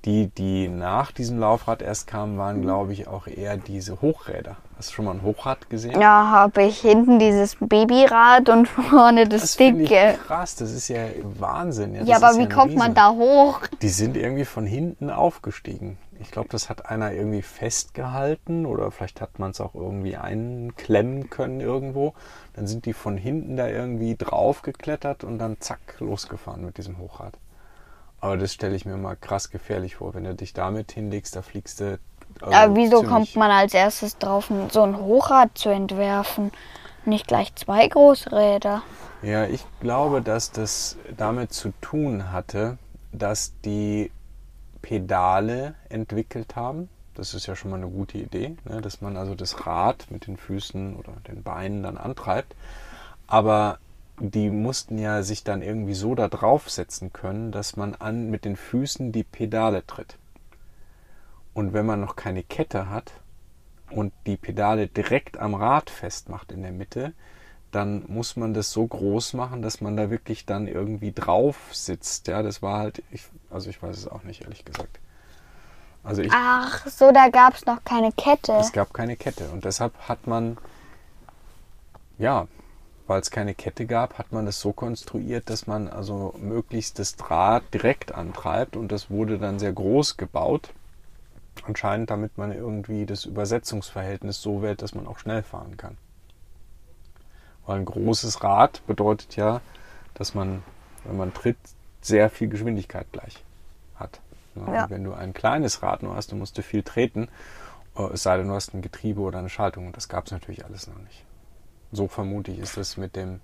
Die, 0.08 0.28
die 0.28 0.70
nach 0.70 1.12
diesem 1.12 1.38
Laufrad 1.38 1.82
erst 1.82 2.08
kamen, 2.08 2.38
waren, 2.38 2.62
glaube 2.62 2.94
ich, 2.94 3.10
auch 3.10 3.28
eher 3.28 3.58
diese 3.58 4.02
Hochräder. 4.02 4.56
Hast 4.78 4.90
du 4.90 4.94
schon 4.94 5.04
mal 5.06 5.12
ein 5.12 5.22
Hochrad 5.22 5.70
gesehen? 5.70 6.00
Ja, 6.00 6.30
habe 6.32 6.64
ich 6.64 6.80
hinten 6.80 7.20
dieses 7.20 7.58
Babyrad 7.60 8.48
und 8.48 8.68
vorne 8.70 9.28
das, 9.28 9.42
Das 9.42 9.56
finde 9.56 9.84
ich 9.84 9.90
dicke. 9.90 10.18
krass, 10.26 10.56
das 10.56 10.72
ist 10.72 10.88
ja 10.88 11.08
Wahnsinn. 11.24 11.94
Ja, 11.94 12.06
das 12.06 12.24
aber 12.24 12.38
wie 12.38 12.44
ein 12.44 12.50
kommt 12.50 12.76
man 12.76 12.92
Riese. 12.92 12.96
da 12.96 13.12
hoch? 13.12 13.60
Die 13.82 13.90
sind 13.90 14.16
irgendwie 14.16 14.46
von 14.46 14.66
hinten 14.66 15.10
aufgestiegen. 15.10 15.98
Ich 16.22 16.32
glaube, 16.32 16.48
das 16.50 16.70
hat 16.70 16.86
einer 16.90 17.12
irgendwie 17.12 17.42
festgehalten 17.42 18.66
oder 18.66 18.92
vielleicht 18.92 19.20
hat 19.20 19.40
man 19.40 19.52
es 19.52 19.60
auch 19.60 19.76
irgendwie 19.76 20.16
einklemmen 20.16 21.30
können 21.30 21.60
irgendwo. 21.60 22.14
Dann 22.54 22.66
sind 22.66 22.86
die 22.86 22.94
von 22.94 23.18
hinten 23.18 23.58
da 23.58 23.68
irgendwie 23.68 24.16
draufgeklettert 24.16 25.26
und 25.26 25.38
dann 25.38 25.58
zack 25.60 25.80
losgefahren 26.00 26.64
mit 26.66 26.78
diesem 26.78 26.98
Hochrad. 26.98 27.34
Aber 28.28 28.38
das 28.38 28.54
stelle 28.54 28.76
ich 28.76 28.86
mir 28.86 28.98
mal 28.98 29.16
krass 29.16 29.50
gefährlich 29.52 29.96
vor. 29.96 30.14
Wenn 30.14 30.26
du 30.26 30.36
dich 30.36 30.54
damit 30.54 30.92
hinlegst, 30.92 31.36
da 31.36 31.42
fliegst 31.42 31.80
du. 31.80 31.98
also 32.42 32.54
Aber 32.54 32.76
wieso 32.76 33.02
kommt 33.04 33.36
man 33.38 33.52
als 33.52 33.74
erstes 33.74 34.18
drauf, 34.18 34.52
so 34.70 34.82
ein 34.82 34.98
Hochrad 34.98 35.58
zu 35.58 35.70
entwerfen? 35.70 36.52
Nicht 37.06 37.28
gleich 37.28 37.56
zwei 37.56 37.88
Großräder. 37.88 38.82
Ja, 39.22 39.46
ich 39.46 39.66
glaube, 39.80 40.22
dass 40.22 40.52
das 40.52 40.98
damit 41.16 41.54
zu 41.54 41.72
tun 41.80 42.34
hatte, 42.34 42.78
dass 43.14 43.54
die 43.64 44.12
Pedale 44.82 45.76
entwickelt 45.88 46.58
haben. 46.58 46.90
Das 47.16 47.34
ist 47.34 47.48
ja 47.48 47.56
schon 47.56 47.72
mal 47.72 47.78
eine 47.78 47.88
gute 47.88 48.18
Idee, 48.18 48.58
ne? 48.66 48.82
dass 48.82 49.00
man 49.00 49.16
also 49.16 49.36
das 49.36 49.66
Rad 49.66 50.06
mit 50.12 50.28
den 50.28 50.36
Füßen 50.36 50.98
oder 50.98 51.14
den 51.30 51.44
Beinen 51.44 51.84
dann 51.84 51.98
antreibt. 51.98 52.56
Aber 53.26 53.80
die 54.20 54.50
mussten 54.50 54.98
ja 54.98 55.22
sich 55.22 55.44
dann 55.44 55.62
irgendwie 55.62 55.94
so 55.94 56.16
da 56.16 56.28
draufsetzen 56.28 57.14
können, 57.14 57.52
dass 57.52 57.76
man 57.76 57.96
an 57.96 58.30
mit 58.30 58.46
den 58.46 58.56
Füßen 58.56 59.12
die 59.12 59.24
Pedale 59.24 59.86
tritt. 59.86 60.18
Und 61.54 61.74
wenn 61.74 61.86
man 61.86 62.02
noch 62.02 62.16
keine 62.16 62.44
Kette 62.44 62.90
hat 62.90 63.14
und 63.90 64.14
die 64.26 64.38
Pedale 64.38 64.88
direkt 64.88 65.38
am 65.38 65.56
Rad 65.56 65.90
festmacht 65.90 66.52
in 66.52 66.62
der 66.62 66.72
Mitte, 66.72 67.14
dann 67.72 68.06
muss 68.08 68.36
man 68.36 68.54
das 68.54 68.72
so 68.72 68.88
groß 68.88 69.34
machen, 69.34 69.62
dass 69.62 69.82
man 69.82 69.98
da 69.98 70.10
wirklich 70.10 70.46
dann 70.46 70.68
irgendwie 70.68 71.12
drauf 71.12 71.58
sitzt. 71.72 72.28
Ja, 72.28 72.42
das 72.42 72.62
war 72.62 72.80
halt, 72.80 73.04
ich, 73.12 73.24
also 73.52 73.70
ich 73.70 73.82
weiß 73.82 73.98
es 73.98 74.08
auch 74.08 74.24
nicht, 74.24 74.42
ehrlich 74.42 74.66
gesagt. 74.66 75.00
Also 76.04 76.22
ich, 76.22 76.32
Ach, 76.34 76.88
so, 76.88 77.12
da 77.12 77.28
gab 77.30 77.56
es 77.56 77.66
noch 77.66 77.84
keine 77.84 78.12
Kette. 78.14 78.54
es 78.54 78.72
gab 78.72 78.94
keine 78.94 79.18
Kette 79.18 79.50
und 79.50 79.66
deshalb 79.66 79.94
hat 80.08 80.26
man, 80.26 80.58
ja, 82.18 82.48
weil 83.08 83.22
es 83.22 83.32
keine 83.32 83.56
Kette 83.56 83.86
gab, 83.86 84.18
hat 84.18 84.32
man 84.32 84.46
das 84.46 84.60
so 84.60 84.74
konstruiert, 84.74 85.50
dass 85.50 85.66
man 85.66 85.88
also 85.88 86.36
möglichst 86.40 87.00
das 87.00 87.16
Draht 87.16 87.64
direkt 87.74 88.14
antreibt 88.14 88.76
und 88.76 88.92
das 88.92 89.10
wurde 89.10 89.40
dann 89.40 89.60
sehr 89.60 89.74
groß 89.74 90.18
gebaut. 90.18 90.74
Anscheinend, 91.66 92.12
damit 92.12 92.38
man 92.38 92.52
irgendwie 92.52 93.06
das 93.06 93.26
Übersetzungsverhältnis 93.26 94.42
so 94.42 94.62
wählt, 94.62 94.82
dass 94.82 94.94
man 94.94 95.08
auch 95.08 95.18
schnell 95.18 95.42
fahren 95.42 95.78
kann. 95.78 95.98
Weil 97.66 97.80
ein 97.80 97.86
großes 97.86 98.44
Rad 98.44 98.86
bedeutet 98.86 99.36
ja, 99.36 99.62
dass 100.14 100.36
man, 100.36 100.64
wenn 101.06 101.18
man 101.18 101.34
tritt, 101.34 101.58
sehr 102.02 102.30
viel 102.30 102.48
Geschwindigkeit 102.48 103.08
gleich 103.12 103.44
hat. 103.96 104.20
Ja, 104.56 104.74
Ja. 104.74 104.90
Wenn 104.90 105.04
du 105.04 105.14
ein 105.14 105.34
kleines 105.34 105.82
Rad 105.82 106.04
nur 106.04 106.16
hast, 106.16 106.32
dann 106.32 106.40
musst 106.40 106.58
du 106.58 106.62
viel 106.62 106.84
treten, 106.84 107.28
äh, 107.98 108.04
es 108.14 108.24
sei 108.24 108.38
denn, 108.38 108.48
du 108.48 108.54
hast 108.54 108.74
ein 108.74 108.82
Getriebe 108.82 109.22
oder 109.22 109.40
eine 109.40 109.50
Schaltung. 109.50 109.88
Und 109.88 109.98
das 109.98 110.08
gab 110.08 110.26
es 110.26 110.32
natürlich 110.32 110.66
alles 110.66 110.88
noch 110.88 111.00
nicht. 111.00 111.24
So 111.92 112.08
vermute 112.08 112.52
ich, 112.52 112.60
ist 112.60 112.78
das 112.78 112.98
mit 112.98 113.16
dem 113.16 113.40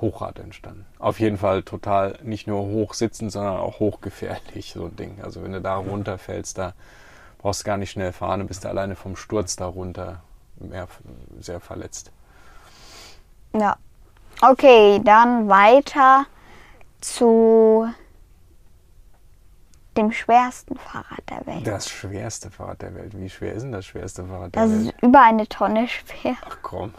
Hochrad 0.00 0.38
entstanden. 0.38 0.86
Auf 0.98 1.18
jeden 1.20 1.38
Fall 1.38 1.62
total 1.62 2.18
nicht 2.22 2.46
nur 2.46 2.60
hoch 2.62 2.94
sitzen, 2.94 3.30
sondern 3.30 3.56
auch 3.56 3.80
hochgefährlich, 3.80 4.72
so 4.74 4.84
ein 4.86 4.96
Ding. 4.96 5.18
Also 5.22 5.42
wenn 5.42 5.52
du 5.52 5.60
da 5.60 5.76
runterfällst, 5.76 6.58
da 6.58 6.74
brauchst 7.38 7.62
du 7.62 7.64
gar 7.64 7.76
nicht 7.76 7.90
schnell 7.90 8.12
fahren, 8.12 8.46
bist 8.46 8.64
du 8.64 8.68
alleine 8.68 8.94
vom 8.94 9.16
Sturz 9.16 9.56
da 9.56 9.66
runter 9.66 10.22
mehr, 10.60 10.86
sehr 11.40 11.60
verletzt. 11.60 12.12
Ja. 13.54 13.76
Okay, 14.40 15.00
dann 15.02 15.48
weiter 15.48 16.26
zu 17.00 17.88
dem 19.96 20.12
schwersten 20.12 20.76
Fahrrad 20.76 21.28
der 21.28 21.44
Welt. 21.46 21.66
Das 21.66 21.88
schwerste 21.88 22.50
Fahrrad 22.52 22.82
der 22.82 22.94
Welt. 22.94 23.18
Wie 23.18 23.28
schwer 23.28 23.54
ist 23.54 23.62
denn 23.62 23.72
das 23.72 23.86
schwerste 23.86 24.24
Fahrrad 24.24 24.54
der 24.54 24.62
Das 24.62 24.70
Welt? 24.72 24.94
ist 24.94 25.02
über 25.02 25.22
eine 25.22 25.48
Tonne 25.48 25.88
schwer. 25.88 26.36
Ach 26.48 26.58
komm. 26.62 26.94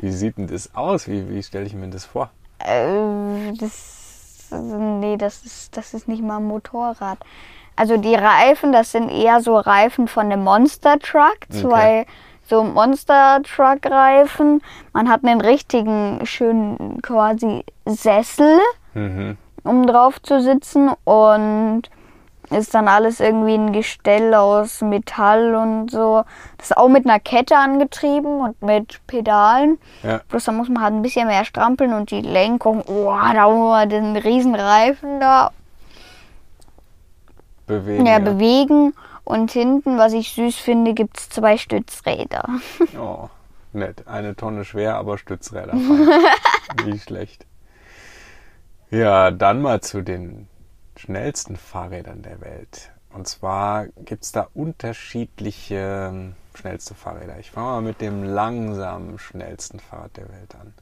Wie 0.00 0.10
sieht 0.12 0.38
denn 0.38 0.46
das 0.46 0.74
aus? 0.74 1.06
Wie, 1.08 1.28
wie 1.28 1.42
stelle 1.42 1.66
ich 1.66 1.74
mir 1.74 1.88
das 1.88 2.04
vor? 2.04 2.30
Äh, 2.58 3.52
das, 3.58 4.48
nee, 4.50 5.16
das 5.16 5.44
ist, 5.44 5.76
das 5.76 5.94
ist 5.94 6.08
nicht 6.08 6.22
mal 6.22 6.38
ein 6.38 6.44
Motorrad. 6.44 7.18
Also 7.76 7.96
die 7.96 8.14
Reifen, 8.14 8.72
das 8.72 8.92
sind 8.92 9.08
eher 9.08 9.40
so 9.40 9.56
Reifen 9.56 10.08
von 10.08 10.26
einem 10.26 10.44
Monster 10.44 10.98
Truck. 10.98 11.38
Zwei 11.50 12.04
so 12.46 12.62
Monster 12.64 13.40
Truck 13.42 13.86
Reifen. 13.86 14.60
Man 14.92 15.08
hat 15.08 15.24
einen 15.24 15.40
richtigen 15.40 16.20
schönen 16.26 17.00
quasi 17.02 17.64
Sessel, 17.86 18.58
Mhm. 18.92 19.38
um 19.62 19.86
drauf 19.86 20.20
zu 20.20 20.42
sitzen 20.42 20.90
und 21.04 21.82
ist 22.50 22.74
dann 22.74 22.88
alles 22.88 23.20
irgendwie 23.20 23.54
ein 23.54 23.72
Gestell 23.72 24.34
aus 24.34 24.80
Metall 24.80 25.54
und 25.54 25.90
so. 25.90 26.24
Das 26.58 26.70
ist 26.70 26.76
auch 26.76 26.88
mit 26.88 27.06
einer 27.06 27.20
Kette 27.20 27.56
angetrieben 27.56 28.40
und 28.40 28.60
mit 28.62 29.00
Pedalen. 29.06 29.78
Ja, 30.02 30.20
Bloß 30.28 30.44
da 30.44 30.52
muss 30.52 30.68
man 30.68 30.82
halt 30.82 30.94
ein 30.94 31.02
bisschen 31.02 31.28
mehr 31.28 31.44
strampeln 31.44 31.92
und 31.92 32.10
die 32.10 32.22
Lenkung, 32.22 32.82
oh, 32.86 33.14
da 33.32 33.48
muss 33.48 33.70
man 33.70 33.88
den 33.88 34.16
riesen 34.16 34.54
Reifen 34.54 35.20
da 35.20 35.50
bewegen. 37.66 38.06
ja, 38.06 38.12
ja. 38.12 38.18
bewegen. 38.18 38.94
Und 39.24 39.52
hinten, 39.52 39.96
was 39.96 40.12
ich 40.12 40.32
süß 40.32 40.56
finde, 40.56 40.92
gibt 40.92 41.18
es 41.18 41.28
zwei 41.28 41.56
Stützräder. 41.56 42.44
Oh, 42.98 43.28
nett. 43.72 44.08
Eine 44.08 44.34
Tonne 44.34 44.64
schwer, 44.64 44.96
aber 44.96 45.18
Stützräder. 45.18 45.74
Nicht 46.84 47.04
schlecht. 47.04 47.46
Ja, 48.90 49.30
dann 49.30 49.62
mal 49.62 49.80
zu 49.80 50.02
den 50.02 50.48
schnellsten 51.00 51.56
Fahrrädern 51.56 52.22
der 52.22 52.40
Welt. 52.40 52.92
Und 53.12 53.26
zwar 53.26 53.86
gibt 54.04 54.24
es 54.24 54.32
da 54.32 54.48
unterschiedliche 54.54 56.10
ähm, 56.10 56.34
schnellste 56.54 56.94
Fahrräder. 56.94 57.38
Ich 57.38 57.50
fange 57.50 57.68
mal 57.68 57.80
mit 57.82 58.00
dem 58.00 58.22
langsamen 58.22 59.18
schnellsten 59.18 59.80
Fahrrad 59.80 60.16
der 60.16 60.28
Welt 60.28 60.54
an. 60.54 60.74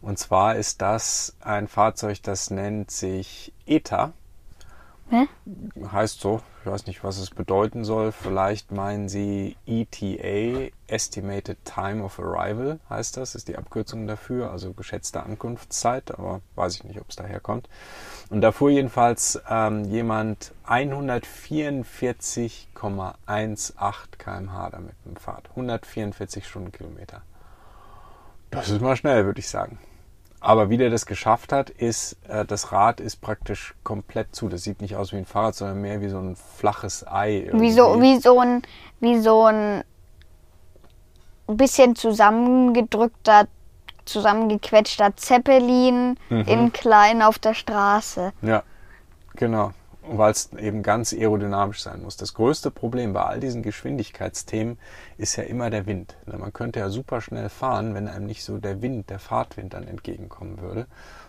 Und 0.00 0.18
zwar 0.18 0.56
ist 0.56 0.82
das 0.82 1.36
ein 1.40 1.68
Fahrzeug, 1.68 2.22
das 2.22 2.50
nennt 2.50 2.90
sich 2.90 3.52
ETA. 3.66 4.12
Hä? 5.08 5.28
Heißt 5.92 6.20
so, 6.20 6.42
ich 6.60 6.70
weiß 6.70 6.86
nicht, 6.86 7.04
was 7.04 7.18
es 7.18 7.30
bedeuten 7.30 7.84
soll. 7.84 8.10
Vielleicht 8.10 8.72
meinen 8.72 9.08
Sie 9.08 9.56
ETA, 9.64 10.72
Estimated 10.88 11.58
Time 11.64 12.02
of 12.02 12.18
Arrival, 12.18 12.80
heißt 12.90 13.16
das, 13.16 13.36
ist 13.36 13.46
die 13.46 13.56
Abkürzung 13.56 14.08
dafür, 14.08 14.50
also 14.50 14.72
geschätzte 14.72 15.22
Ankunftszeit, 15.22 16.10
aber 16.10 16.40
weiß 16.56 16.74
ich 16.74 16.84
nicht, 16.84 17.00
ob 17.00 17.08
es 17.08 17.16
daher 17.16 17.38
kommt. 17.38 17.68
Und 18.30 18.40
da 18.40 18.50
fuhr 18.50 18.70
jedenfalls 18.70 19.40
ähm, 19.48 19.84
jemand 19.84 20.52
144,18 20.66 22.66
km/h 22.74 24.70
damit 24.70 24.94
mit 25.04 25.14
dem 25.14 25.16
Fahrrad. 25.16 25.48
144 25.50 26.46
Stundenkilometer. 26.46 27.22
Das 28.50 28.70
ist 28.70 28.80
mal 28.80 28.96
schnell, 28.96 29.24
würde 29.24 29.38
ich 29.38 29.48
sagen. 29.48 29.78
Aber 30.46 30.70
wie 30.70 30.76
der 30.76 30.90
das 30.90 31.06
geschafft 31.06 31.50
hat, 31.52 31.70
ist, 31.70 32.16
äh, 32.28 32.44
das 32.44 32.70
Rad 32.70 33.00
ist 33.00 33.20
praktisch 33.20 33.74
komplett 33.82 34.32
zu. 34.32 34.48
Das 34.48 34.62
sieht 34.62 34.80
nicht 34.80 34.94
aus 34.94 35.10
wie 35.12 35.16
ein 35.16 35.24
Fahrrad, 35.24 35.56
sondern 35.56 35.80
mehr 35.80 36.00
wie 36.00 36.08
so 36.08 36.18
ein 36.20 36.36
flaches 36.36 37.04
Ei. 37.04 37.50
Wie 37.52 37.72
so, 37.72 38.00
wie 38.00 38.20
so 38.20 38.38
ein, 38.38 38.62
wie 39.00 39.18
so 39.18 39.46
ein 39.46 39.82
bisschen 41.48 41.96
zusammengedrückter, 41.96 43.48
zusammengequetschter 44.04 45.16
Zeppelin 45.16 46.16
Mhm. 46.28 46.40
in 46.42 46.72
klein 46.72 47.22
auf 47.22 47.40
der 47.40 47.54
Straße. 47.54 48.32
Ja, 48.42 48.62
genau. 49.34 49.72
Weil 50.08 50.30
es 50.30 50.52
eben 50.52 50.82
ganz 50.82 51.12
aerodynamisch 51.12 51.82
sein 51.82 52.02
muss. 52.02 52.16
Das 52.16 52.34
größte 52.34 52.70
Problem 52.70 53.12
bei 53.12 53.22
all 53.24 53.40
diesen 53.40 53.62
Geschwindigkeitsthemen 53.62 54.78
ist 55.18 55.36
ja 55.36 55.42
immer 55.44 55.70
der 55.70 55.86
Wind. 55.86 56.16
Man 56.26 56.52
könnte 56.52 56.78
ja 56.80 56.90
super 56.90 57.20
schnell 57.20 57.48
fahren, 57.48 57.94
wenn 57.94 58.06
einem 58.08 58.26
nicht 58.26 58.44
so 58.44 58.58
der 58.58 58.82
Wind, 58.82 59.10
der 59.10 59.18
Fahrtwind 59.18 59.74
dann 59.74 59.86
entgegenkommen 59.88 60.60
würde. 60.60 60.86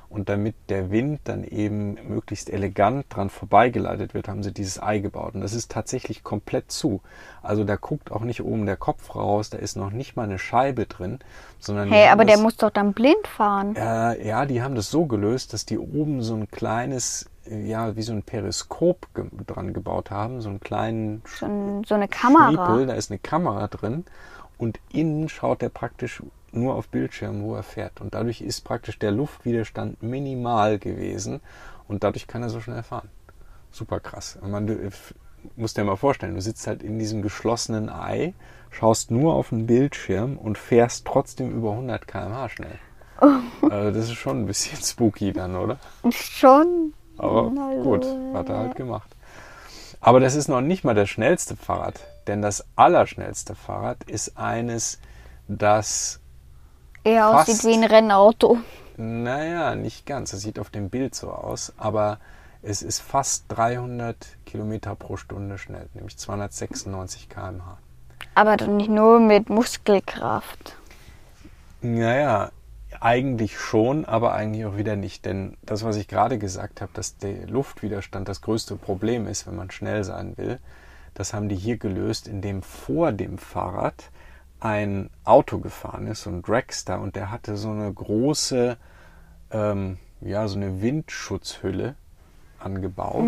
Und 0.10 0.30
damit 0.30 0.56
der 0.70 0.90
Wind 0.90 1.20
dann 1.26 1.44
eben 1.44 1.96
möglichst 2.08 2.50
elegant 2.50 3.08
dran 3.10 3.30
vorbeigeleitet 3.30 4.14
wird, 4.14 4.30
haben 4.30 4.42
sie 4.42 4.54
dieses 4.54 4.82
Ei 4.82 5.00
gebaut. 5.00 5.36
Und 5.36 5.42
das 5.42 5.54
ist 5.54 5.70
tatsächlich 5.70 6.24
komplett 6.24 6.72
zu. 6.72 7.02
Also 7.42 7.66
da 7.66 7.76
guckt 7.76 8.12
auch 8.14 8.22
nicht 8.22 8.42
oben 8.42 8.66
der 8.66 8.78
Kopf 8.78 9.16
raus, 9.16 9.50
da 9.50 9.58
ist 9.58 9.76
noch 9.76 9.92
nicht 9.92 10.16
mal 10.16 10.24
eine 10.24 10.40
Scheibe 10.40 10.86
drin, 10.86 11.20
sondern 11.60 11.92
Hey, 11.92 12.08
aber 12.08 12.24
der 12.24 12.36
das- 12.36 12.44
muss 12.44 12.56
doch 12.56 12.70
dann 12.70 12.94
blind 12.94 13.28
fahren. 13.28 13.76
äh, 13.76 14.26
ja, 14.26 14.46
die 14.46 14.62
haben 14.62 14.76
das 14.76 14.90
so 14.90 15.08
gelöst, 15.08 15.52
dass 15.52 15.66
die 15.66 15.78
oben 15.78 16.22
so 16.22 16.36
ein 16.36 16.50
kleines, 16.50 17.26
ja, 17.50 17.96
wie 17.96 18.02
so 18.02 18.14
ein 18.14 18.24
Periskop 18.24 19.08
ge 19.14 19.26
dran 19.46 19.74
gebaut 19.74 20.12
haben, 20.12 20.42
so 20.42 20.50
einen 20.50 20.60
kleinen 20.60 21.22
So, 21.26 21.46
ein, 21.46 21.84
so 21.86 21.96
eine 21.96 22.08
Kamera. 22.08 22.48
Schniepel, 22.48 22.88
da 22.88 22.94
ist 22.94 23.12
eine 23.12 23.20
Kamera 23.20 23.68
drin 23.68 24.06
und 24.58 24.80
innen 24.92 25.30
schaut 25.30 25.64
er 25.64 25.70
praktisch 25.70 26.24
nur 26.52 26.76
auf 26.76 26.88
Bildschirm, 26.90 27.44
wo 27.44 27.56
er 27.56 27.64
fährt. 27.64 28.02
Und 28.02 28.14
dadurch 28.14 28.42
ist 28.42 28.62
praktisch 28.62 29.00
der 29.00 29.12
Luftwiderstand 29.12 30.02
minimal 30.02 30.80
gewesen 30.80 31.42
und 31.88 32.04
dadurch 32.04 32.28
kann 32.28 32.44
er 32.44 32.50
so 32.50 32.62
schnell 32.62 32.84
fahren. 32.84 33.10
Super 33.72 34.00
krass. 34.00 34.40
Man, 34.42 34.68
du 34.68 34.90
musst 35.56 35.78
dir 35.78 35.84
mal 35.84 35.98
vorstellen, 35.98 36.36
du 36.36 36.42
sitzt 36.42 36.68
halt 36.68 36.84
in 36.84 37.00
diesem 37.00 37.22
geschlossenen 37.22 37.90
Ei, 37.90 38.34
schaust 38.72 39.12
nur 39.12 39.34
auf 39.36 39.50
den 39.50 39.68
Bildschirm 39.68 40.38
und 40.38 40.58
fährst 40.58 41.06
trotzdem 41.06 41.52
über 41.52 41.72
100 41.72 42.08
km/h 42.08 42.50
schnell. 42.50 42.80
Also 43.62 43.92
das 43.92 44.06
ist 44.06 44.14
schon 44.14 44.42
ein 44.42 44.46
bisschen 44.46 44.78
spooky 44.82 45.34
dann, 45.34 45.56
oder? 45.56 45.78
Schon. 46.12 46.94
Aber 47.18 47.52
Na 47.54 47.74
gut, 47.82 48.06
hat 48.34 48.50
er 48.50 48.58
halt 48.60 48.76
gemacht. 48.76 49.10
Aber 50.00 50.20
das 50.20 50.36
ist 50.36 50.48
noch 50.48 50.62
nicht 50.62 50.84
mal 50.84 50.94
das 50.96 51.10
schnellste 51.10 51.56
Fahrrad, 51.56 52.00
denn 52.28 52.42
das 52.42 52.66
allerschnellste 52.76 53.56
Fahrrad 53.56 54.04
ist 54.04 54.38
eines, 54.38 55.00
das, 55.48 56.20
Eher 57.04 57.30
Fast. 57.32 57.50
aussieht 57.50 57.64
wie 57.66 57.74
ein 57.74 57.84
Rennauto. 57.84 58.58
naja, 58.98 59.76
nicht 59.76 60.06
ganz, 60.06 60.32
das 60.32 60.42
sieht 60.42 60.60
auf 60.60 60.70
dem 60.70 60.90
Bild 60.90 61.16
so 61.16 61.32
aus, 61.32 61.74
aber 61.78 62.20
es 62.62 62.82
ist 62.82 63.00
fast 63.00 63.46
300 63.50 64.18
Kilometer 64.46 64.96
pro 64.96 65.18
Stunde 65.18 65.58
schnell, 65.58 65.88
nämlich 65.94 66.18
296 66.18 67.30
km/h. 67.30 67.78
Aber 68.36 68.58
doch 68.58 68.68
nicht 68.68 68.90
nur 68.90 69.20
mit 69.20 69.50
Muskelkraft. 69.50 70.76
Naja, 71.82 72.50
eigentlich 73.02 73.60
schon, 73.60 74.06
aber 74.06 74.34
eigentlich 74.34 74.66
auch 74.66 74.78
wieder 74.78 74.96
nicht. 74.96 75.26
Denn 75.26 75.58
das, 75.64 75.84
was 75.84 75.96
ich 75.96 76.08
gerade 76.08 76.38
gesagt 76.38 76.82
habe, 76.82 76.92
dass 76.94 77.18
der 77.18 77.48
Luftwiderstand 77.48 78.28
das 78.28 78.42
größte 78.42 78.76
Problem 78.76 79.28
ist, 79.28 79.48
wenn 79.48 79.56
man 79.56 79.72
schnell 79.72 80.04
sein 80.04 80.38
will, 80.38 80.60
das 81.14 81.34
haben 81.34 81.50
die 81.50 81.56
hier 81.56 81.78
gelöst, 81.78 82.28
indem 82.28 82.62
vor 82.62 83.12
dem 83.12 83.38
Fahrrad 83.38 84.12
ein 84.60 85.10
Auto 85.24 85.60
gefahren 85.60 86.08
ist, 86.08 86.24
so 86.24 86.30
ein 86.30 86.42
Dragster, 86.42 87.00
und 87.00 87.16
der 87.16 87.32
hatte 87.32 87.58
so 87.58 87.72
eine 87.72 87.92
große, 87.92 88.78
ähm, 89.52 89.98
ja, 90.22 90.48
so 90.48 90.58
eine 90.58 90.82
Windschutzhülle 90.82 91.96
angebaut. 92.60 93.26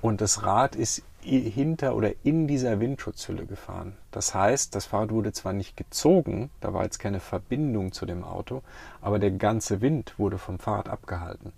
Und 0.00 0.20
das 0.20 0.44
Rad 0.44 0.76
ist 0.76 1.02
hinter 1.22 1.94
oder 1.94 2.12
in 2.24 2.46
dieser 2.46 2.80
Windschutzhülle 2.80 3.46
gefahren. 3.46 3.96
Das 4.10 4.34
heißt, 4.34 4.74
das 4.74 4.86
Fahrrad 4.86 5.10
wurde 5.10 5.32
zwar 5.32 5.52
nicht 5.52 5.76
gezogen, 5.76 6.50
da 6.60 6.74
war 6.74 6.82
jetzt 6.84 6.98
keine 6.98 7.20
Verbindung 7.20 7.92
zu 7.92 8.06
dem 8.06 8.24
Auto, 8.24 8.62
aber 9.00 9.18
der 9.18 9.30
ganze 9.30 9.80
Wind 9.80 10.18
wurde 10.18 10.38
vom 10.38 10.58
Fahrrad 10.58 10.88
abgehalten. 10.88 11.52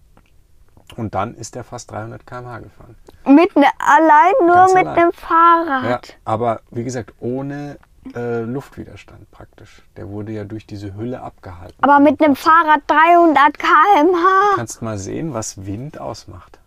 Und 0.97 1.15
dann 1.15 1.35
ist 1.35 1.57
er 1.57 1.65
fast 1.65 1.91
300 1.91 2.27
km/h 2.27 2.59
gefahren. 2.59 2.97
Mit 3.27 3.57
ne, 3.57 3.67
allein 3.79 4.33
nur 4.47 4.55
Ganz 4.55 4.75
mit 4.75 4.87
allein. 4.87 5.03
einem 5.03 5.13
Fahrrad. 5.13 6.09
Ja, 6.09 6.15
aber 6.25 6.61
wie 6.71 6.85
gesagt, 6.85 7.15
ohne 7.21 7.79
äh, 8.15 8.41
Luftwiderstand 8.43 9.31
praktisch. 9.31 9.83
Der 9.97 10.09
wurde 10.11 10.33
ja 10.33 10.45
durch 10.45 10.67
diese 10.67 10.95
Hülle 10.95 11.23
abgehalten. 11.23 11.83
Aber 11.83 12.01
mit 12.01 12.23
einem 12.23 12.37
Fahrrad 12.37 12.83
300 12.87 13.59
km/h. 13.59 14.51
Du 14.51 14.57
kannst 14.57 14.83
mal 14.83 14.99
sehen, 14.99 15.33
was 15.33 15.65
Wind 15.65 15.99
ausmacht. 15.99 16.61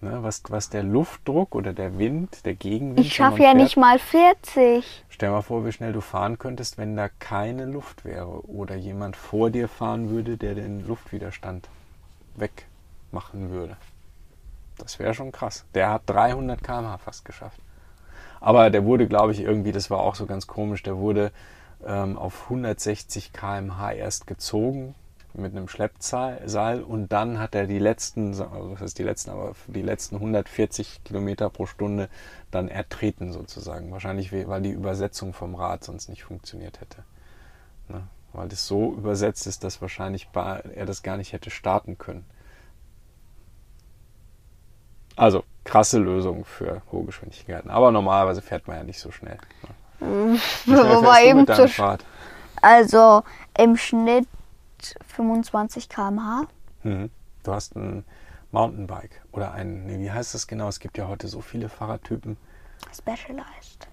Ne, 0.00 0.22
was, 0.22 0.42
was 0.48 0.70
der 0.70 0.84
Luftdruck 0.84 1.56
oder 1.56 1.72
der 1.72 1.98
Wind, 1.98 2.44
der 2.46 2.54
Gegenwind. 2.54 3.04
Ich 3.04 3.14
schaffe 3.14 3.42
ja 3.42 3.48
fährt, 3.48 3.56
nicht 3.56 3.76
mal 3.76 3.98
40. 3.98 5.04
Stell 5.08 5.30
mal 5.30 5.42
vor, 5.42 5.66
wie 5.66 5.72
schnell 5.72 5.92
du 5.92 6.00
fahren 6.00 6.38
könntest, 6.38 6.78
wenn 6.78 6.96
da 6.96 7.08
keine 7.08 7.64
Luft 7.64 8.04
wäre 8.04 8.46
oder 8.46 8.76
jemand 8.76 9.16
vor 9.16 9.50
dir 9.50 9.66
fahren 9.66 10.10
würde, 10.10 10.36
der 10.36 10.54
den 10.54 10.86
Luftwiderstand 10.86 11.68
wegmachen 12.36 13.50
würde. 13.50 13.76
Das 14.78 15.00
wäre 15.00 15.14
schon 15.14 15.32
krass. 15.32 15.64
Der 15.74 15.90
hat 15.90 16.02
300 16.06 16.62
km/h 16.62 16.98
fast 16.98 17.24
geschafft. 17.24 17.60
Aber 18.40 18.70
der 18.70 18.84
wurde, 18.84 19.08
glaube 19.08 19.32
ich, 19.32 19.40
irgendwie, 19.40 19.72
das 19.72 19.90
war 19.90 19.98
auch 19.98 20.14
so 20.14 20.26
ganz 20.26 20.46
komisch, 20.46 20.84
der 20.84 20.96
wurde 20.98 21.32
ähm, 21.84 22.16
auf 22.16 22.44
160 22.44 23.32
km/h 23.32 23.92
erst 23.92 24.28
gezogen 24.28 24.94
mit 25.38 25.52
einem 25.56 25.68
Schleppseil 25.68 26.82
und 26.82 27.12
dann 27.12 27.38
hat 27.38 27.54
er 27.54 27.66
die 27.66 27.78
letzten, 27.78 28.28
also 28.28 28.70
das 28.72 28.80
heißt 28.80 28.98
die 28.98 29.02
letzten, 29.04 29.30
aber 29.30 29.54
die 29.66 29.82
letzten 29.82 30.16
140 30.16 31.02
Kilometer 31.04 31.48
pro 31.50 31.66
Stunde 31.66 32.08
dann 32.50 32.68
ertreten 32.68 33.32
sozusagen. 33.32 33.90
Wahrscheinlich, 33.92 34.32
we- 34.32 34.48
weil 34.48 34.62
die 34.62 34.70
Übersetzung 34.70 35.32
vom 35.32 35.54
Rad 35.54 35.84
sonst 35.84 36.08
nicht 36.08 36.24
funktioniert 36.24 36.80
hätte. 36.80 37.04
Ne? 37.88 38.02
Weil 38.32 38.48
das 38.48 38.66
so 38.66 38.92
übersetzt 38.92 39.46
ist, 39.46 39.64
dass 39.64 39.80
wahrscheinlich 39.80 40.28
er 40.34 40.86
das 40.86 41.02
gar 41.02 41.16
nicht 41.16 41.32
hätte 41.32 41.50
starten 41.50 41.96
können. 41.98 42.24
Also 45.16 45.42
krasse 45.64 45.98
Lösung 45.98 46.44
für 46.44 46.82
hohe 46.92 47.04
Geschwindigkeiten. 47.04 47.70
Aber 47.70 47.90
normalerweise 47.90 48.40
fährt 48.42 48.68
man 48.68 48.76
ja 48.76 48.84
nicht 48.84 49.00
so 49.00 49.10
schnell. 49.10 49.38
Ne? 50.00 50.38
Wie 50.64 50.72
schnell 50.72 50.96
Wobei 50.96 51.24
eben 51.26 51.46
zu 51.46 51.68
Fahrrad? 51.68 52.04
Also 52.62 53.22
im 53.56 53.76
Schnitt 53.76 54.26
25 55.06 55.88
km/h. 55.88 56.46
Mhm. 56.82 57.10
Du 57.42 57.52
hast 57.52 57.76
ein 57.76 58.04
Mountainbike 58.50 59.22
oder 59.32 59.52
ein, 59.52 59.86
nee, 59.86 59.98
wie 59.98 60.10
heißt 60.10 60.34
das 60.34 60.46
genau? 60.46 60.68
Es 60.68 60.80
gibt 60.80 60.98
ja 60.98 61.08
heute 61.08 61.28
so 61.28 61.40
viele 61.40 61.68
Fahrradtypen. 61.68 62.36
Specialized. 62.92 63.88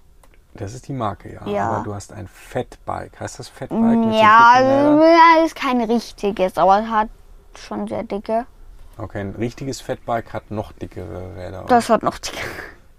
Das 0.54 0.72
ist 0.72 0.88
die 0.88 0.92
Marke, 0.94 1.34
ja. 1.34 1.46
Ja. 1.46 1.70
Aber 1.70 1.84
du 1.84 1.94
hast 1.94 2.12
ein 2.12 2.28
Fatbike. 2.28 3.20
Heißt 3.20 3.38
das 3.38 3.48
Fatbike? 3.48 3.80
mit 3.80 4.12
so 4.14 4.18
Ja, 4.18 5.00
ja, 5.02 5.44
ist 5.44 5.54
kein 5.54 5.80
richtiges, 5.82 6.56
aber 6.56 6.80
es 6.80 6.88
hat 6.88 7.08
schon 7.54 7.86
sehr 7.86 8.04
dicke. 8.04 8.46
Okay, 8.96 9.20
ein 9.20 9.34
richtiges 9.34 9.82
Fatbike 9.82 10.32
hat 10.32 10.50
noch 10.50 10.72
dickere 10.72 11.36
Räder. 11.36 11.64
oder? 11.64 11.68
Das 11.68 11.90
hat 11.90 12.02
noch 12.02 12.18
dicke. 12.18 12.38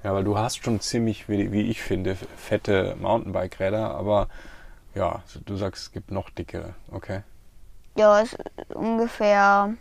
Ja, 0.04 0.13
weil 0.13 0.23
du 0.23 0.38
hast 0.38 0.63
schon 0.63 0.80
ziemlich, 0.80 1.28
wie, 1.28 1.52
wie 1.52 1.63
ich 1.63 1.82
finde, 1.82 2.15
fette 2.15 2.95
Mountainbike-Räder, 3.00 3.95
aber 3.95 4.28
ja, 4.93 5.23
du 5.45 5.56
sagst, 5.58 5.84
es 5.84 5.91
gibt 5.91 6.12
noch 6.12 6.30
dickere. 6.30 6.76
Okay. 6.91 7.21
Ja, 7.98 8.22
es 8.22 8.34
ist 8.34 8.76
ungefähr 8.76 9.74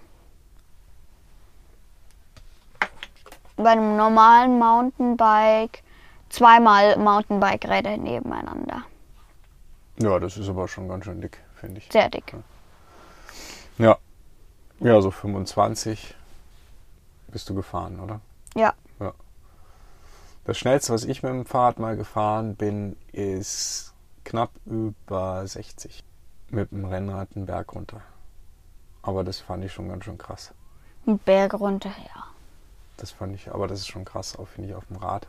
bei 3.56 3.70
einem 3.70 3.96
normalen 3.96 4.58
Mountainbike 4.58 5.82
zweimal 6.30 6.96
Mountainbike-Räder 6.96 7.98
nebeneinander. 7.98 8.84
Ja, 9.98 10.18
das 10.18 10.36
ist 10.36 10.48
aber 10.48 10.66
schon 10.66 10.88
ganz 10.88 11.04
schön 11.04 11.20
dick, 11.20 11.42
finde 11.54 11.78
ich. 11.78 11.88
Sehr 11.90 12.08
dick. 12.08 12.34
Ja. 13.78 13.98
Ja, 14.80 15.00
so 15.00 15.10
25 15.10 16.14
bist 17.28 17.48
du 17.50 17.54
gefahren, 17.54 18.00
oder? 18.00 18.20
Ja. 18.54 18.74
Das 20.44 20.58
schnellste, 20.58 20.92
was 20.92 21.04
ich 21.04 21.24
mit 21.24 21.32
dem 21.32 21.44
Fahrrad 21.44 21.80
mal 21.80 21.96
gefahren 21.96 22.54
bin, 22.54 22.96
ist 23.10 23.92
knapp 24.22 24.50
über 24.64 25.44
60. 25.44 26.04
Mit 26.50 26.70
dem 26.70 26.84
Rennrad 26.84 27.28
einen 27.34 27.46
Berg 27.46 27.74
runter. 27.74 28.00
Aber 29.02 29.24
das 29.24 29.38
fand 29.40 29.64
ich 29.64 29.72
schon 29.72 29.88
ganz 29.88 30.04
schön 30.04 30.18
krass. 30.18 30.52
Einen 31.06 31.18
Berg 31.18 31.54
runter, 31.54 31.90
ja. 31.90 32.24
Das 32.96 33.10
fand 33.10 33.34
ich, 33.34 33.52
aber 33.52 33.68
das 33.68 33.80
ist 33.80 33.88
schon 33.88 34.04
krass, 34.04 34.36
auch 34.36 34.48
finde 34.48 34.70
ich, 34.70 34.74
auf 34.74 34.86
dem 34.86 34.96
Rad. 34.96 35.26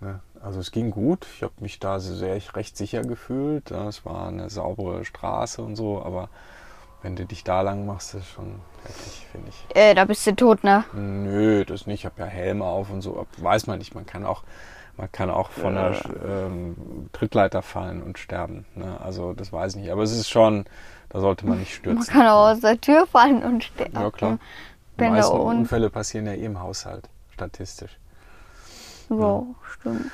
Ne? 0.00 0.20
Also 0.40 0.60
es 0.60 0.70
ging 0.70 0.90
gut. 0.90 1.26
Ich 1.34 1.42
habe 1.42 1.54
mich 1.60 1.78
da 1.78 1.98
sehr 2.00 2.40
recht 2.54 2.76
sicher 2.76 3.02
gefühlt. 3.02 3.70
Es 3.70 4.04
war 4.04 4.28
eine 4.28 4.50
saubere 4.50 5.04
Straße 5.04 5.62
und 5.62 5.76
so, 5.76 6.02
aber 6.02 6.28
wenn 7.02 7.16
du 7.16 7.24
dich 7.24 7.44
da 7.44 7.62
lang 7.62 7.84
machst, 7.84 8.14
ist 8.14 8.28
schon 8.28 8.60
heftig, 8.84 9.26
finde 9.30 9.48
ich. 9.48 9.76
Äh, 9.76 9.94
da 9.94 10.04
bist 10.04 10.26
du 10.26 10.34
tot, 10.34 10.62
ne? 10.62 10.84
Nö, 10.92 11.64
das 11.64 11.86
nicht. 11.86 12.00
Ich 12.00 12.06
habe 12.06 12.20
ja 12.20 12.26
Helme 12.26 12.64
auf 12.64 12.90
und 12.90 13.02
so. 13.02 13.26
Weiß 13.38 13.66
man 13.66 13.78
nicht. 13.78 13.94
Man 13.94 14.06
kann 14.06 14.24
auch, 14.24 14.44
man 14.96 15.10
kann 15.10 15.30
auch 15.30 15.50
von 15.50 15.74
der 15.74 15.96
ähm, 16.24 17.08
Trittleiter 17.12 17.62
fallen 17.62 18.02
und 18.02 18.18
sterben. 18.18 18.66
Ne? 18.74 19.00
Also 19.00 19.32
das 19.32 19.52
weiß 19.52 19.74
ich 19.74 19.82
nicht. 19.82 19.90
Aber 19.90 20.02
es 20.02 20.12
ist 20.12 20.28
schon, 20.28 20.64
da 21.08 21.20
sollte 21.20 21.46
man 21.46 21.58
nicht 21.58 21.84
Man 21.84 21.96
stürzen. 21.96 22.12
kann 22.14 22.26
auch 22.26 22.50
aus 22.52 22.60
der 22.60 22.80
Tür 22.80 23.06
fallen 23.06 23.42
und 23.42 23.64
sterben. 23.64 23.94
Ja 23.94 24.10
klar. 24.10 24.38
Die 25.00 25.04
meisten. 25.08 25.36
Unfälle 25.40 25.90
passieren 25.90 26.26
ja 26.26 26.32
eh 26.34 26.44
im 26.44 26.60
Haushalt, 26.60 27.08
statistisch. 27.30 27.98
Ja, 29.08 29.42
stimmt. 29.78 30.10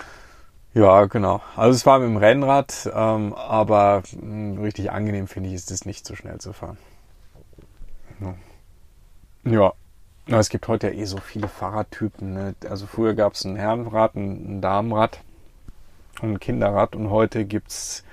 Ja, 0.75 1.07
genau. 1.07 1.41
Also 1.57 1.75
es 1.75 1.85
war 1.87 1.99
mit 1.99 2.09
dem 2.09 2.17
Rennrad, 2.17 2.89
ähm, 2.95 3.35
aber 3.35 4.03
mh, 4.13 4.61
richtig 4.63 4.93
angenehm 4.93 5.27
finde 5.27 5.49
ich, 5.49 5.55
ist 5.57 5.71
es 5.71 5.85
nicht 5.85 6.07
so 6.07 6.15
schnell 6.15 6.39
zu 6.39 6.53
fahren. 6.53 6.79
Ja. 8.21 8.35
ja. 9.51 9.73
Na, 10.31 10.39
Es 10.39 10.51
gibt 10.51 10.69
heute 10.69 10.89
ja 10.89 10.93
eh 10.93 11.05
so 11.07 11.17
viele 11.17 11.49
Fahrradtypen. 11.49 12.35
Ne? 12.35 12.55
Also 12.69 12.87
früher 12.87 13.15
gab 13.15 13.33
es 13.33 13.45
ein 13.45 13.57
Herrenrad, 13.57 14.15
ein, 14.15 14.61
Damenrad 14.61 15.21
und 16.21 16.33
ein 16.33 16.39
Kinderrad 16.39 16.95
und 16.95 17.09
heute 17.09 17.47
gibt's, 17.47 18.05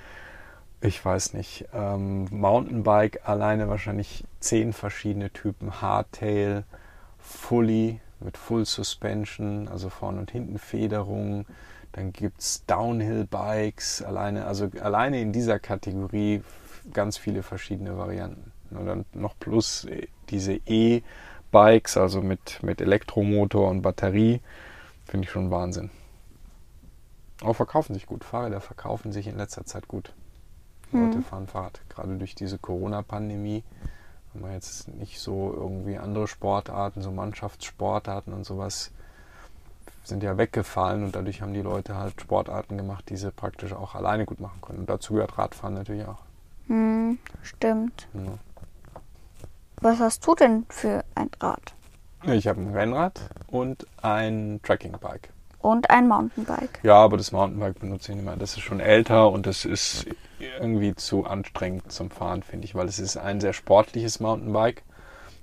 ich 0.80 1.04
weiß 1.04 1.34
nicht, 1.34 1.66
ähm, 1.74 2.26
Mountainbike 2.30 3.28
alleine 3.28 3.68
wahrscheinlich 3.68 4.24
zehn 4.40 4.72
verschiedene 4.72 5.30
Typen. 5.30 5.82
Hardtail, 5.82 6.64
Fully 7.18 8.00
mit 8.20 8.38
Full 8.38 8.64
Suspension, 8.64 9.68
also 9.68 9.90
vorne 9.90 10.20
und 10.20 10.30
hinten 10.30 10.58
Federung. 10.58 11.44
Dann 11.92 12.14
gibt's 12.14 12.64
Downhill-Bikes, 12.66 14.00
alleine, 14.00 14.46
also 14.46 14.70
alleine 14.80 15.20
in 15.20 15.32
dieser 15.32 15.58
Kategorie 15.58 16.42
ganz 16.94 17.18
viele 17.18 17.42
verschiedene 17.42 17.98
Varianten. 17.98 18.52
Und 18.70 18.86
dann 18.86 19.04
noch 19.12 19.38
plus 19.38 19.84
äh, 19.84 20.08
diese 20.30 20.54
E-Bikes, 21.52 21.96
also 21.96 22.22
mit, 22.22 22.62
mit 22.62 22.80
Elektromotor 22.80 23.68
und 23.70 23.82
Batterie, 23.82 24.40
finde 25.04 25.24
ich 25.26 25.30
schon 25.30 25.50
Wahnsinn. 25.50 25.90
Aber 27.40 27.54
verkaufen 27.54 27.94
sich 27.94 28.06
gut. 28.06 28.24
Fahrräder 28.24 28.60
verkaufen 28.60 29.12
sich 29.12 29.26
in 29.26 29.36
letzter 29.36 29.64
Zeit 29.66 29.88
gut. 29.88 30.12
Leute 30.92 31.20
fahren 31.22 31.46
Fahrrad. 31.46 31.80
Gerade 31.88 32.16
durch 32.16 32.34
diese 32.34 32.58
Corona-Pandemie 32.58 33.64
haben 34.32 34.44
wir 34.44 34.52
jetzt 34.52 34.88
nicht 34.88 35.20
so 35.20 35.52
irgendwie 35.52 35.98
andere 35.98 36.28
Sportarten, 36.28 37.02
so 37.02 37.10
Mannschaftssportarten 37.10 38.32
und 38.32 38.44
sowas 38.44 38.92
sind 40.04 40.22
ja 40.22 40.38
weggefallen 40.38 41.04
und 41.04 41.16
dadurch 41.16 41.42
haben 41.42 41.52
die 41.52 41.62
Leute 41.62 41.96
halt 41.96 42.20
Sportarten 42.20 42.76
gemacht, 42.76 43.08
die 43.08 43.16
sie 43.16 43.32
praktisch 43.32 43.72
auch 43.72 43.94
alleine 43.94 44.24
gut 44.24 44.40
machen 44.40 44.60
können. 44.60 44.80
Und 44.80 44.88
dazu 44.88 45.14
gehört 45.14 45.36
Radfahren 45.36 45.74
natürlich 45.74 46.06
auch. 46.06 46.22
Hm, 46.68 47.18
stimmt. 47.42 48.06
Ja. 48.14 48.38
Was 49.82 49.98
hast 50.00 50.26
du 50.26 50.34
denn 50.34 50.66
für 50.70 51.04
ein 51.14 51.30
Rad? 51.40 51.74
Ich 52.22 52.48
habe 52.48 52.60
ein 52.60 52.74
Rennrad 52.74 53.20
und 53.46 53.86
ein 54.02 54.60
Trekkingbike. 54.62 55.28
Und 55.60 55.90
ein 55.90 56.08
Mountainbike. 56.08 56.80
Ja, 56.82 56.96
aber 56.96 57.16
das 57.16 57.30
Mountainbike 57.30 57.78
benutze 57.80 58.12
ich 58.12 58.16
nicht 58.16 58.24
mehr. 58.24 58.36
Das 58.36 58.52
ist 58.52 58.60
schon 58.60 58.80
älter 58.80 59.30
und 59.30 59.46
das 59.46 59.64
ist 59.64 60.06
irgendwie 60.40 60.94
zu 60.94 61.26
anstrengend 61.26 61.92
zum 61.92 62.10
Fahren, 62.10 62.42
finde 62.42 62.64
ich, 62.64 62.74
weil 62.74 62.88
es 62.88 62.98
ist 62.98 63.16
ein 63.16 63.40
sehr 63.40 63.52
sportliches 63.52 64.18
Mountainbike, 64.18 64.82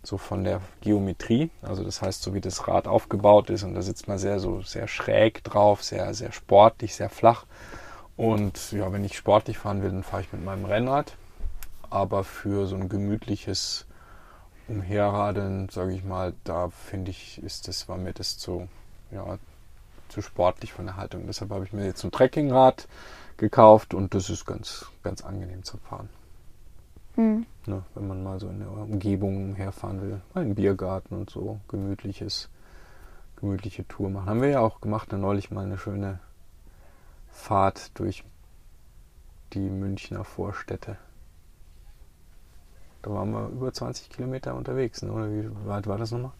so 0.02 0.18
von 0.18 0.44
der 0.44 0.62
Geometrie. 0.82 1.52
Also 1.62 1.84
das 1.84 2.02
heißt, 2.02 2.24
so 2.24 2.34
wie 2.34 2.42
das 2.42 2.68
Rad 2.68 2.88
aufgebaut 2.88 3.50
ist 3.50 3.64
und 3.64 3.76
da 3.76 3.82
sitzt 3.82 4.08
man 4.08 4.18
sehr 4.18 4.40
so 4.40 4.62
sehr 4.62 4.88
schräg 4.88 5.44
drauf, 5.44 5.84
sehr 5.84 6.14
sehr 6.14 6.32
sportlich, 6.32 6.96
sehr 6.96 7.10
flach. 7.10 7.46
Und 8.18 8.72
ja, 8.72 8.92
wenn 8.92 9.06
ich 9.06 9.18
sportlich 9.18 9.58
fahren 9.58 9.84
will, 9.84 9.92
dann 9.92 10.04
fahre 10.04 10.24
ich 10.24 10.34
mit 10.34 10.44
meinem 10.44 10.66
Rennrad. 10.66 11.16
Aber 11.90 12.24
für 12.24 12.66
so 12.66 12.76
ein 12.76 12.90
gemütliches 12.90 13.86
Umherradeln, 14.68 15.70
sage 15.70 15.94
ich 15.94 16.04
mal, 16.04 16.34
da 16.44 16.70
finde 16.70 17.12
ich, 17.12 17.42
ist 17.44 17.68
das 17.68 17.90
war 17.90 17.98
mir 17.98 18.14
das 18.14 18.38
zu 18.38 18.68
ja, 19.12 19.38
zu 20.10 20.22
sportlich 20.22 20.74
von 20.74 20.86
der 20.86 20.98
Haltung. 20.98 21.26
Deshalb 21.28 21.52
habe 21.52 21.66
ich 21.66 21.74
mir 21.74 21.86
jetzt 21.86 22.04
ein 22.04 22.12
Trekkingrad 22.12 22.88
gekauft 23.38 23.94
und 23.94 24.14
das 24.14 24.30
ist 24.30 24.46
ganz, 24.46 24.86
ganz 25.02 25.24
angenehm 25.24 25.64
zu 25.64 25.78
fahren. 25.78 26.10
Hm. 27.16 27.46
Ne, 27.66 27.84
wenn 27.96 28.08
man 28.08 28.24
mal 28.24 28.40
so 28.40 28.50
in 28.50 28.60
der 28.60 28.72
Umgebung 28.72 29.56
herfahren 29.56 30.02
will, 30.02 30.22
mal 30.34 30.44
im 30.44 30.56
Biergarten 30.56 31.16
und 31.16 31.30
so, 31.30 31.60
gemütliches, 31.68 32.50
gemütliche 33.38 33.88
Tour 33.88 34.10
machen. 34.10 34.30
Haben 34.30 34.42
wir 34.42 34.50
ja 34.50 34.60
auch 34.60 34.82
gemacht, 34.82 35.12
ne, 35.12 35.18
neulich 35.18 35.52
mal 35.52 35.64
eine 35.64 35.78
schöne 35.78 36.20
Fahrt 37.32 37.98
durch 38.00 38.24
die 39.54 39.70
Münchner 39.70 40.24
Vorstädte. 40.24 40.98
Da 43.04 43.12
waren 43.12 43.32
wir 43.32 43.48
über 43.50 43.72
20 43.72 44.10
Kilometer 44.10 44.56
unterwegs, 44.56 45.02
ne? 45.04 45.12
oder 45.12 45.30
wie 45.30 45.50
weit 45.68 45.86
war 45.88 45.98
das 45.98 46.12
nochmal? 46.12 46.32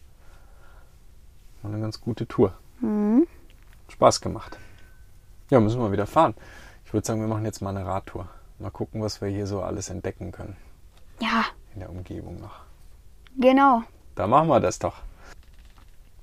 War 1.62 1.70
eine 1.72 1.80
ganz 1.80 2.00
gute 2.00 2.26
Tour. 2.26 2.52
Hm. 2.80 3.26
Spaß 3.88 4.20
gemacht. 4.20 4.58
Ja, 5.50 5.60
müssen 5.60 5.80
wir 5.80 5.92
wieder 5.92 6.06
fahren. 6.06 6.34
Ich 6.84 6.92
würde 6.92 7.06
sagen, 7.06 7.20
wir 7.20 7.28
machen 7.28 7.44
jetzt 7.44 7.60
mal 7.60 7.76
eine 7.76 7.86
Radtour. 7.86 8.28
Mal 8.58 8.70
gucken, 8.70 9.02
was 9.02 9.20
wir 9.20 9.28
hier 9.28 9.46
so 9.46 9.62
alles 9.62 9.90
entdecken 9.90 10.32
können 10.32 10.56
Ja, 11.20 11.44
in 11.74 11.80
der 11.80 11.90
Umgebung 11.90 12.40
noch. 12.40 12.60
genau. 13.38 13.82
Da 14.14 14.26
machen 14.26 14.48
wir 14.48 14.60
das 14.60 14.78
doch. 14.78 14.94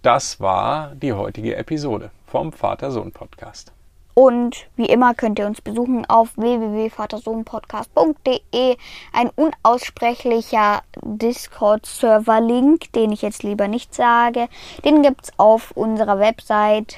Das 0.01 0.39
war 0.39 0.95
die 0.95 1.13
heutige 1.13 1.55
Episode 1.57 2.09
vom 2.25 2.51
Vater-Sohn-Podcast. 2.51 3.71
Und 4.13 4.67
wie 4.75 4.87
immer 4.87 5.13
könnt 5.13 5.39
ihr 5.39 5.47
uns 5.47 5.61
besuchen 5.61 6.05
auf 6.09 6.37
www.vatersohnpodcast.de. 6.37 8.75
Ein 9.13 9.29
unaussprechlicher 9.35 10.81
Discord-Server-Link, 11.01 12.91
den 12.93 13.11
ich 13.11 13.21
jetzt 13.21 13.43
lieber 13.43 13.67
nicht 13.67 13.93
sage. 13.95 14.47
Den 14.83 15.01
gibt 15.01 15.25
es 15.25 15.31
auf 15.37 15.71
unserer 15.71 16.19
Website 16.19 16.97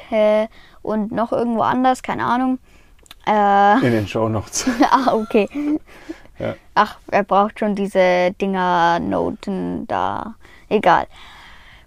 und 0.82 1.12
noch 1.12 1.32
irgendwo 1.32 1.62
anders, 1.62 2.02
keine 2.02 2.26
Ahnung. 2.26 2.58
Äh, 3.26 3.86
In 3.86 3.92
den 3.92 4.08
Shownotes. 4.08 4.68
ah, 4.92 5.14
okay. 5.14 5.48
Ja. 6.40 6.56
Ach, 6.76 6.98
er 7.12 7.24
braucht 7.24 7.60
schon 7.60 7.76
diese 7.76 8.32
Dinger, 8.42 9.00
Noten 9.00 9.88
da. 9.88 10.36
Egal. 10.68 11.08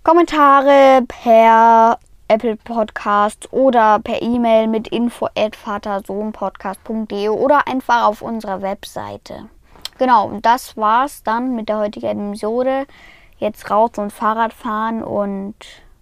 Kommentare 0.03 1.03
per 1.07 1.99
Apple 2.29 2.57
Podcast 2.57 3.53
oder 3.53 3.99
per 4.01 4.21
E-Mail 4.23 4.67
mit 4.67 4.89
info 4.89 5.27
at 5.37 5.55
vatersohnpodcast.de 5.57 7.29
oder 7.29 7.67
einfach 7.69 8.07
auf 8.07 8.23
unserer 8.23 8.63
Webseite. 8.63 9.49
Genau, 9.99 10.27
und 10.27 10.45
das 10.45 10.77
war's 10.77 11.23
dann 11.23 11.55
mit 11.55 11.69
der 11.69 11.79
heutigen 11.79 12.29
Episode. 12.31 12.87
Jetzt 13.39 13.71
raus 13.71 13.91
und 13.97 14.13
Fahrrad 14.13 14.53
fahren 14.53 15.03
und 15.03 15.55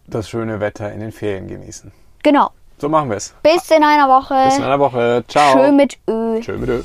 Das 0.07 0.29
schöne 0.29 0.61
Wetter 0.61 0.93
in 0.93 1.01
den 1.01 1.13
Ferien 1.13 1.47
genießen. 1.49 1.93
genau. 2.23 2.51
So 2.77 2.89
machen 2.89 3.09
wir 3.09 3.17
es. 3.19 3.33
Bis 3.45 3.71
in 3.71 3.85
einer 3.85 4.09
Woche. 4.09 4.35
Bis 4.47 4.59
in 4.59 4.65
einer 4.65 4.81
Woche. 4.81 5.25
Ciao. 5.29 5.53
Schön 5.53 5.77
mit 5.77 5.97
Ö. 6.09 6.41
Tschö 6.41 6.59
mit 6.59 6.69
Ö. 6.69 6.83